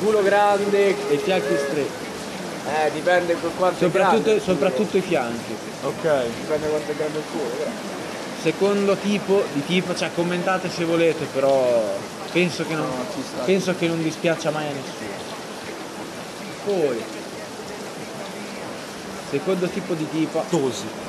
Culo 0.00 0.22
grande. 0.22 0.96
e 1.10 1.16
fianchi 1.18 1.56
stretti. 1.56 2.10
Eh, 2.66 2.90
dipende 2.92 3.36
con 3.40 3.50
quanto 3.56 3.76
è 3.76 3.88
Soprattutto, 3.88 4.22
grande. 4.22 4.40
soprattutto 4.40 4.96
i 4.96 5.00
fianchi. 5.00 5.54
Ok. 5.82 6.24
Dipende 6.40 6.68
quanto 6.68 6.90
è 6.90 6.94
grande 6.96 7.18
il 7.18 7.24
culo, 7.30 7.44
però. 7.58 7.70
Secondo 8.42 8.96
tipo 8.96 9.44
di 9.52 9.64
tipo, 9.64 9.94
cioè 9.94 10.10
commentate 10.12 10.68
se 10.68 10.84
volete, 10.84 11.26
però 11.26 11.96
penso 12.32 12.66
che 12.66 12.74
non, 12.74 12.90
penso 13.44 13.72
che 13.76 13.86
non 13.86 14.02
dispiaccia 14.02 14.50
mai 14.50 14.66
a 14.66 14.72
nessuno. 14.72 15.10
Poi, 16.64 17.04
secondo 19.30 19.68
tipo 19.68 19.94
di 19.94 20.08
tipa, 20.10 20.42
Tosi. 20.50 21.01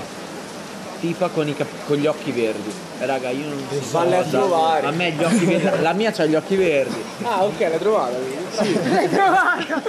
Tipa 1.03 1.27
con, 1.27 1.45
i 1.49 1.53
cap- 1.53 1.85
con 1.85 1.97
gli 1.97 2.05
occhi 2.05 2.31
verdi. 2.31 2.71
Raga, 2.99 3.29
io 3.29 3.45
non 3.49 3.61
so. 3.69 3.97
Valle 3.97 4.17
a 4.19 4.23
trovare. 4.23 4.87
A 4.87 4.91
me 4.91 5.11
gli 5.11 5.21
occhi 5.21 5.43
verdi. 5.45 5.81
La 5.81 5.91
mia 5.91 6.11
c'ha 6.13 6.23
gli 6.23 6.35
occhi 6.35 6.55
verdi. 6.55 7.03
Ah, 7.23 7.43
ok, 7.43 7.59
l'hai 7.59 7.77
trovata. 7.77 8.15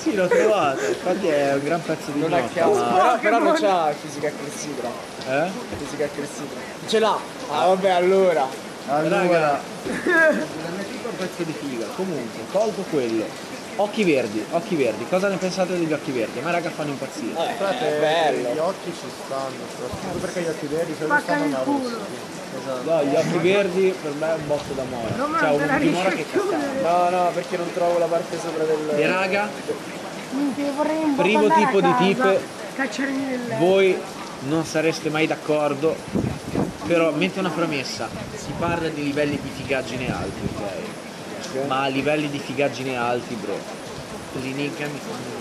Sì, 0.00 0.14
l'ho 0.14 0.28
trovata. 0.28 0.86
Infatti 0.86 1.26
è 1.26 1.54
un 1.54 1.64
gran 1.64 1.82
pezzo 1.82 2.10
di 2.12 2.20
Non 2.20 2.32
a 2.32 2.38
gnocca, 2.38 2.52
caso. 2.60 2.74
ma- 2.78 2.92
Però, 2.92 3.18
però 3.18 3.38
non 3.40 3.54
c'ha 3.54 3.92
fisica 4.00 4.30
clessidra. 4.40 4.88
Eh? 5.28 5.50
Fisica 5.78 6.08
clessidra. 6.14 6.60
Ce 6.86 6.98
l'ha. 7.00 7.18
Ah, 7.50 7.66
vabbè, 7.66 7.90
allora. 7.90 8.46
Raga, 8.86 9.08
la 9.08 9.18
mia 9.24 9.60
tipa 10.88 11.08
è 11.08 11.10
un 11.10 11.16
pezzo 11.16 11.42
di 11.42 11.52
figa. 11.58 11.86
Comunque, 11.96 12.40
tolto 12.52 12.84
quello. 12.90 13.24
Occhi 13.80 14.02
verdi, 14.02 14.44
occhi 14.50 14.74
verdi. 14.74 15.06
Cosa 15.08 15.28
ne 15.28 15.36
pensate 15.36 15.78
degli 15.78 15.92
occhi 15.92 16.10
verdi? 16.10 16.40
A 16.40 16.42
me 16.42 16.50
raga 16.50 16.68
fanno 16.68 16.90
impazzire. 16.90 17.38
Eh, 17.38 17.58
è 17.58 18.00
bello. 18.00 18.52
Gli 18.52 18.58
occhi 18.58 18.92
ci 18.92 19.06
stanno, 19.24 19.54
soprattutto 19.72 20.18
perché 20.18 20.40
gli 20.40 20.48
occhi 20.48 20.66
veri 20.66 20.94
se 20.98 21.04
Spacca 21.04 21.22
stanno 21.22 21.44
una 21.44 21.58
culo. 21.58 21.96
No, 22.82 23.04
gli 23.04 23.14
occhi 23.14 23.38
verdi 23.38 23.94
per 24.02 24.12
me 24.18 24.30
è 24.30 24.34
un 24.34 24.46
botto 24.48 24.72
d'amore. 24.72 25.14
Non 25.16 25.36
Cioè, 25.38 25.50
un 25.50 25.78
dimora 25.78 26.08
che 26.10 26.26
cascata. 26.28 26.56
No, 26.82 27.10
no, 27.10 27.30
perché 27.32 27.56
non 27.56 27.72
trovo 27.72 27.98
la 27.98 28.06
parte 28.06 28.38
sopra 28.40 28.64
del... 28.64 28.90
E 28.96 29.06
raga, 29.06 29.48
Minchia, 30.32 30.72
vorrei 30.72 31.02
un 31.04 31.14
po' 31.14 31.22
Primo 31.22 31.48
tipo 31.48 31.80
di 31.80 31.94
tipe, 31.98 32.40
nel 33.06 33.56
voi 33.58 33.96
non 34.48 34.64
sareste 34.64 35.08
mai 35.08 35.28
d'accordo, 35.28 35.94
però 36.86 37.12
mette 37.12 37.38
una 37.38 37.50
premessa, 37.50 38.08
si 38.34 38.52
parla 38.58 38.88
di 38.88 39.04
livelli 39.04 39.38
di 39.40 39.50
figaggine 39.54 40.12
alti, 40.12 40.48
Ma 41.66 41.82
a 41.82 41.88
livelli 41.88 42.28
di 42.30 42.38
figaggine 42.38 42.96
alti, 42.96 43.34
bro, 43.34 43.58
le 44.40 44.48
nigga 44.50 44.86
mi 44.86 44.98
fanno. 44.98 45.36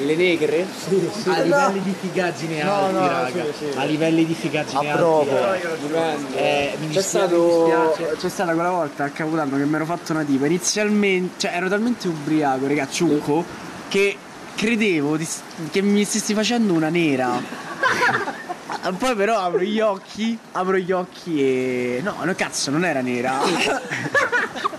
Le 0.00 0.14
negre? 0.14 0.64
Sì, 0.86 1.10
sì. 1.22 1.28
A 1.28 1.40
livelli 1.40 1.82
di 1.82 1.92
figaggine 1.98 2.62
alti, 2.62 2.92
no, 2.92 3.08
raga. 3.08 3.44
sì, 3.46 3.52
sì. 3.72 3.76
A 3.78 3.82
livelli 3.82 4.24
di 4.24 4.34
figaggine 4.34 4.90
alti. 4.92 5.28
Eh, 6.36 6.70
C'è 6.72 6.86
dispiace, 6.86 7.02
stato. 7.02 7.90
C'è 8.16 8.28
stata 8.28 8.52
quella 8.54 8.70
volta 8.70 9.02
a 9.04 9.08
Capodanno 9.08 9.56
che 9.56 9.64
mi 9.64 9.74
ero 9.74 9.84
fatto 9.86 10.12
una 10.12 10.22
tipa. 10.22 10.46
Inizialmente, 10.46 11.34
cioè 11.38 11.56
ero 11.56 11.68
talmente 11.68 12.06
ubriaco, 12.06 12.68
raga, 12.68 12.86
ciucco, 12.88 13.44
che 13.88 14.16
credevo 14.54 15.16
di- 15.16 15.26
che 15.72 15.82
mi 15.82 16.04
stessi 16.04 16.32
facendo 16.32 16.74
una 16.74 16.90
nera. 16.90 17.30
Poi 18.96 19.14
però 19.16 19.40
apro 19.40 19.62
gli 19.62 19.80
occhi, 19.80 20.38
apro 20.52 20.76
gli 20.76 20.92
occhi 20.92 21.42
e. 21.42 22.00
No, 22.04 22.14
no 22.22 22.32
cazzo, 22.36 22.70
non 22.70 22.84
era 22.84 23.00
nera. 23.00 23.40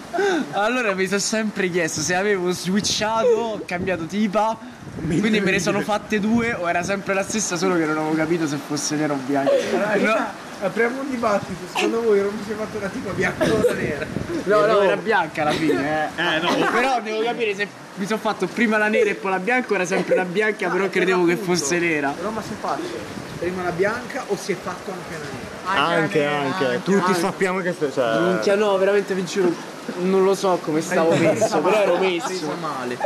Allora 0.52 0.94
mi 0.94 1.08
sono 1.08 1.20
sempre 1.20 1.70
chiesto 1.70 2.02
se 2.02 2.16
avevo 2.16 2.52
switchato, 2.52 3.62
cambiato 3.66 4.06
tipa. 4.06 4.58
Quindi 5.06 5.40
me 5.40 5.52
ne 5.52 5.60
sono 5.60 5.82
fatte 5.82 6.20
due 6.20 6.54
o 6.54 6.68
era 6.68 6.84
sempre 6.84 7.14
la 7.14 7.24
stessa, 7.24 7.56
solo 7.56 7.76
che 7.76 7.86
non 7.86 7.98
avevo 7.98 8.14
capito 8.16 8.48
se 8.48 8.58
fosse 8.58 8.96
nera 8.96 9.14
o 9.14 9.18
bianca. 9.26 9.52
No, 9.98 10.48
Apriamo 10.62 11.00
un 11.00 11.10
dibattito, 11.10 11.68
secondo 11.74 12.02
voi 12.02 12.20
non 12.20 12.34
mi 12.36 12.44
si 12.44 12.52
è 12.52 12.56
fatto 12.56 12.78
una 12.78 12.90
tipa 12.90 13.12
bianca 13.12 13.46
o 13.46 13.74
nera? 13.74 14.06
No, 14.44 14.66
no, 14.66 14.82
era 14.82 14.98
bianca 14.98 15.44
alla 15.44 15.52
fine, 15.52 16.10
eh. 16.18 16.40
Però 16.74 17.00
devo 17.02 17.22
capire 17.22 17.56
se 17.56 17.68
mi 17.96 18.06
sono 18.06 18.20
fatto 18.20 18.46
prima 18.46 18.78
la 18.78 18.90
nera 18.90 19.10
e 19.10 19.16
poi 19.16 19.32
la 19.32 19.40
bianca, 19.40 19.72
o 19.72 19.76
era 19.76 19.86
sempre 19.86 20.16
la 20.16 20.26
bianca, 20.26 20.68
però 20.68 20.90
credevo 20.90 21.24
che 21.24 21.38
fosse 21.38 21.80
nera. 21.80 22.10
Però 22.10 22.30
ma 22.30 22.42
si 22.42 22.50
è 22.52 22.56
fatto 22.60 23.28
prima 23.40 23.64
la 23.64 23.72
bianca 23.72 24.26
o 24.28 24.36
si 24.36 24.52
è 24.52 24.56
fatto 24.56 24.92
anche 24.92 25.14
la 25.14 25.74
nera? 25.74 25.88
Anche, 25.88 26.26
anche. 26.26 26.84
Tutti 26.84 27.14
sappiamo 27.14 27.60
che... 27.62 27.74
Cioè... 27.74 28.20
Minchia, 28.20 28.56
no, 28.56 28.78
veramente 28.78 29.14
vi 29.14 29.24
giuro, 29.26 29.54
non 30.00 30.24
lo 30.24 30.36
so 30.36 30.60
come 30.62 30.82
stavo 30.82 31.16
messo, 31.16 31.60
però 31.60 31.82
ero 31.82 31.98
messo. 31.98 32.54
male. 32.60 32.98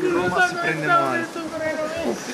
Roma 0.00 0.46
si 0.48 0.54
prende 0.54 0.86
male. 0.86 1.26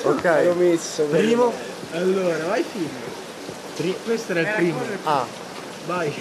Ero 0.01 0.11
Ok. 0.11 0.55
messo. 0.57 1.03
Primo? 1.03 1.53
Allora, 1.91 2.45
vai 2.45 2.63
film. 2.63 3.93
Questo 4.03 4.31
era 4.31 4.41
il 4.41 4.55
primo. 4.55 4.81
Ah. 5.03 5.25
Vai. 5.85 6.13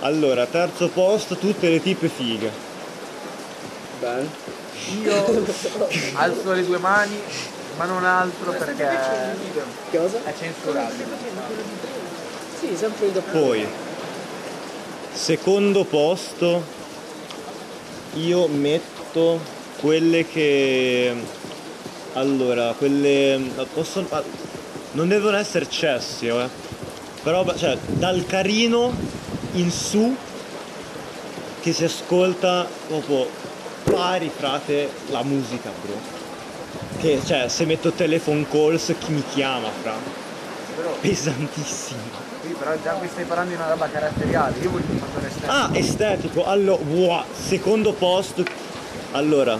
Allora, 0.00 0.46
terzo 0.46 0.88
posto, 0.88 1.36
tutte 1.36 1.68
le 1.68 1.80
tipe 1.80 2.08
fighe. 2.08 2.50
Bene. 4.00 4.28
Io 5.02 5.44
alzo 6.14 6.52
le 6.52 6.64
due 6.66 6.78
mani, 6.78 7.18
ma 7.76 7.84
non 7.84 8.04
altro 8.04 8.52
perché 8.52 8.88
Cosa? 9.90 10.18
è 10.24 10.32
censurabile. 10.38 11.06
Sì, 12.58 12.76
sempre 12.76 13.12
dopo. 13.12 13.30
Poi, 13.30 13.66
secondo 15.12 15.84
posto, 15.84 16.62
io 18.14 18.46
metto 18.48 19.40
quelle 19.80 20.26
che... 20.26 21.14
Allora, 22.14 22.72
quelle... 22.78 23.40
Posso... 23.72 24.06
ah, 24.08 24.22
Non 24.92 25.08
devono 25.08 25.36
essere 25.36 25.68
cessi, 25.68 26.28
eh. 26.28 26.48
Però, 27.22 27.44
cioè, 27.56 27.76
dal 27.86 28.24
carino 28.26 28.92
in 29.52 29.70
su 29.70 30.14
che 31.60 31.72
si 31.72 31.84
ascolta 31.84 32.66
proprio 32.86 33.26
pari, 33.84 34.30
frate, 34.34 34.90
la 35.10 35.22
musica, 35.22 35.70
bro. 35.82 36.13
Che, 36.98 37.20
cioè, 37.24 37.48
se 37.48 37.64
metto 37.64 37.92
telephone 37.92 38.46
calls, 38.48 38.94
chi 38.98 39.12
mi 39.12 39.22
chiama, 39.32 39.68
fra? 39.82 39.94
Pesantissimo. 41.00 42.00
Sì, 42.42 42.54
però 42.58 42.74
già 42.82 42.92
qui 42.92 43.08
stai 43.08 43.24
parlando 43.24 43.50
di 43.50 43.56
una 43.56 43.68
roba 43.68 43.88
caratteriale, 43.88 44.58
io 44.60 44.70
voglio 44.70 44.84
un 44.88 44.98
fattore 44.98 45.26
estetico. 45.28 45.52
Ah, 45.52 45.70
estetico. 45.72 46.44
Allora, 46.44 46.82
wow, 46.82 47.24
secondo 47.32 47.92
posto. 47.92 48.44
Allora, 49.12 49.58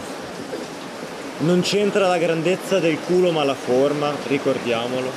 non 1.39 1.61
c'entra 1.61 2.09
la 2.09 2.19
grandezza 2.19 2.79
del 2.79 2.99
culo 3.01 3.31
ma 3.31 3.45
la 3.45 3.55
forma, 3.55 4.13
ricordiamolo. 4.27 5.11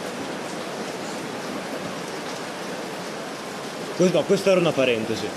Questo, 3.96 4.18
no, 4.18 4.24
questa 4.26 4.52
era 4.52 4.60
una 4.60 4.72
parentesi. 4.72 5.28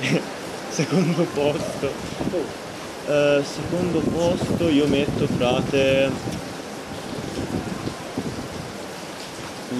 secondo 0.70 1.24
posto. 1.24 1.92
Eh, 3.10 3.42
secondo 3.42 3.98
posto 3.98 4.68
io 4.68 4.86
metto 4.86 5.26
frate 5.26 6.12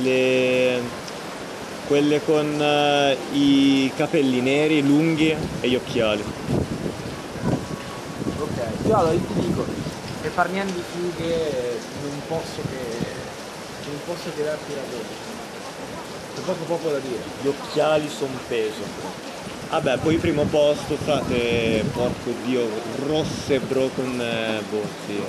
le 0.02 0.80
quelle 1.86 2.24
con 2.24 2.60
eh, 2.60 3.16
i 3.30 3.92
capelli 3.94 4.40
neri 4.40 4.84
lunghi 4.84 5.36
e 5.60 5.68
gli 5.68 5.76
occhiali. 5.76 6.24
Ok, 8.40 8.86
io 8.86 8.96
allora 8.96 9.12
io 9.12 9.20
ti 9.20 9.40
dico, 9.46 9.64
far 10.34 10.50
niente 10.50 10.72
di 10.72 10.82
fughe 10.90 11.78
non 12.02 12.22
posso 12.26 12.62
che. 12.68 13.06
non 13.90 14.00
posso 14.06 14.32
che 14.34 14.42
darti 14.42 14.72
ragione. 14.74 15.28
C'è 16.34 16.40
poco 16.40 16.64
poco 16.64 16.90
da 16.90 16.98
dire. 16.98 17.22
Gli 17.42 17.46
occhiali 17.46 18.08
son 18.08 18.36
peso. 18.48 19.29
Vabbè, 19.70 19.98
poi 19.98 20.16
primo 20.16 20.46
posto, 20.46 20.96
frate, 20.96 21.84
porco 21.92 22.34
dio, 22.44 22.68
rosse 23.06 23.60
bro 23.60 23.88
con 23.94 24.20
eh, 24.20 24.60
boh, 24.68 24.82
sì, 25.06 25.22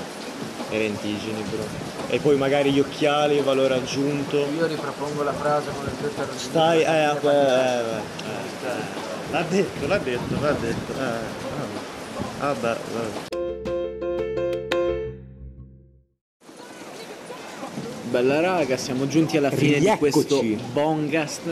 e 0.69 0.77
lentigini 0.79 1.43
bro. 1.43 1.63
E 2.07 2.17
poi 2.17 2.37
magari 2.37 2.71
gli 2.71 2.79
occhiali, 2.79 3.39
valore 3.41 3.75
aggiunto. 3.75 4.37
Io 4.37 4.65
ripropongo 4.65 5.21
la 5.21 5.33
frase 5.33 5.69
con 5.75 5.85
le 5.85 5.91
due 5.99 6.15
terrore. 6.15 6.37
Stai, 6.39 6.81
eh, 6.81 6.85
eh, 6.85 7.27
eh, 7.27 7.81
eh. 8.65 9.31
L'ha 9.31 9.43
detto, 9.47 9.87
l'ha 9.87 9.97
detto, 9.99 10.39
l'ha 10.41 10.51
detto. 10.53 10.91
Eh, 10.91 12.39
vabbè, 12.39 12.77
vabbè. 12.93 13.40
Bella 18.11 18.41
raga, 18.41 18.75
siamo 18.75 19.07
giunti 19.07 19.37
alla 19.37 19.49
fine 19.49 19.79
di 19.79 19.89
questo 19.97 20.43
Bongast. 20.73 21.43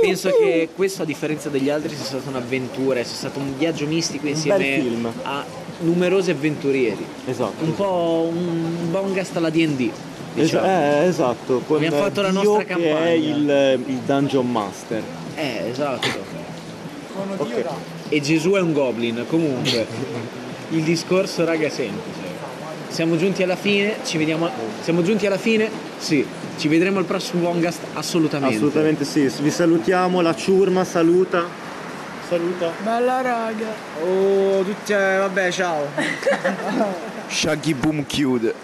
Penso 0.00 0.30
che 0.30 0.68
questo, 0.72 1.02
a 1.02 1.04
differenza 1.04 1.48
degli 1.48 1.68
altri, 1.68 1.96
sia 1.96 2.04
stata 2.04 2.28
un'avventura, 2.28 3.02
sia 3.02 3.16
stato 3.16 3.40
un 3.40 3.58
viaggio 3.58 3.86
mistico 3.86 4.28
insieme 4.28 4.84
a 5.22 5.44
numerosi 5.80 6.30
avventurieri. 6.30 7.04
Esatto. 7.26 7.64
Un 7.64 7.74
po' 7.74 8.30
un 8.32 8.88
Bongast 8.92 9.36
alla 9.36 9.50
D&D. 9.50 9.90
Diciamo. 10.34 10.64
Es- 10.64 10.72
eh, 10.72 11.06
esatto, 11.08 11.62
con 11.66 11.78
Abbiamo 11.78 11.96
fatto 11.96 12.22
la 12.22 12.30
Dio 12.30 12.42
nostra 12.42 12.62
che 12.62 12.72
campagna. 12.72 13.04
è 13.06 13.10
il, 13.10 13.80
il 13.86 13.96
Dungeon 14.06 14.48
Master. 14.48 15.02
Eh, 15.34 15.68
esatto. 15.70 16.06
Ok. 17.38 17.64
E 18.10 18.20
Gesù 18.20 18.52
è 18.52 18.60
un 18.60 18.72
goblin, 18.72 19.24
comunque. 19.28 19.86
Il 20.70 20.82
discorso, 20.82 21.44
raga, 21.44 21.66
è 21.66 21.70
semplice. 21.70 22.20
Siamo 22.90 23.16
giunti 23.16 23.42
alla 23.42 23.56
fine, 23.56 23.96
ci 24.04 24.18
vediamo. 24.18 24.48
Siamo 24.82 25.02
giunti 25.02 25.26
alla 25.26 25.38
fine? 25.38 25.85
Sì. 25.98 26.26
Ci 26.56 26.68
vedremo 26.68 26.98
al 26.98 27.04
prossimo 27.04 27.42
Bongast? 27.42 27.80
Assolutamente. 27.94 28.56
Assolutamente 28.56 29.04
sì, 29.04 29.30
vi 29.40 29.50
salutiamo, 29.50 30.20
la 30.20 30.34
ciurma 30.34 30.84
saluta. 30.84 31.44
Saluta. 32.28 32.70
Bella 32.82 33.20
raga. 33.20 33.66
Oh, 34.02 34.62
tutti. 34.62 34.92
eh, 34.92 35.16
vabbè, 35.18 35.50
ciao. 35.52 35.86
Shaggy 37.28 37.74
Boom 37.74 38.04
chiude. 38.06 38.54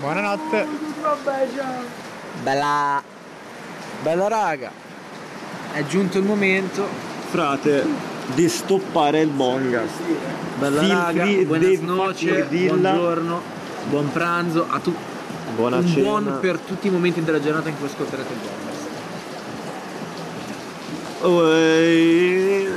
Buonanotte. 0.00 0.66
Vabbè, 1.00 1.46
ciao. 1.56 1.82
Bella. 2.42 3.02
Bella 4.02 4.28
raga. 4.28 4.70
È 5.72 5.84
giunto 5.86 6.18
il 6.18 6.24
momento. 6.24 6.86
Frate, 7.30 7.84
di 8.34 8.48
stoppare 8.48 9.20
il 9.20 9.28
Bongast. 9.28 10.00
Bella 10.58 10.80
Feel 10.80 10.92
raga. 10.96 11.22
free, 11.24 11.44
Buenas 11.44 11.68
Dave 11.70 11.84
noche. 11.86 12.12
fucking 12.28 12.48
Dilla. 12.48 12.74
Buongiorno. 12.90 13.40
Buon 13.88 14.12
pranzo 14.12 14.66
a 14.68 14.78
tutti. 14.80 15.16
Buona 15.54 15.78
un 15.78 15.86
cena. 15.86 16.02
buon 16.02 16.38
per 16.40 16.58
tutti 16.58 16.86
i 16.86 16.90
momenti 16.90 17.22
della 17.22 17.40
giornata 17.40 17.68
in 17.68 17.78
cui 17.78 17.86
ascolterete 17.86 18.32
il. 18.32 18.38
Oh, 21.20 21.52
eh, 21.52 22.68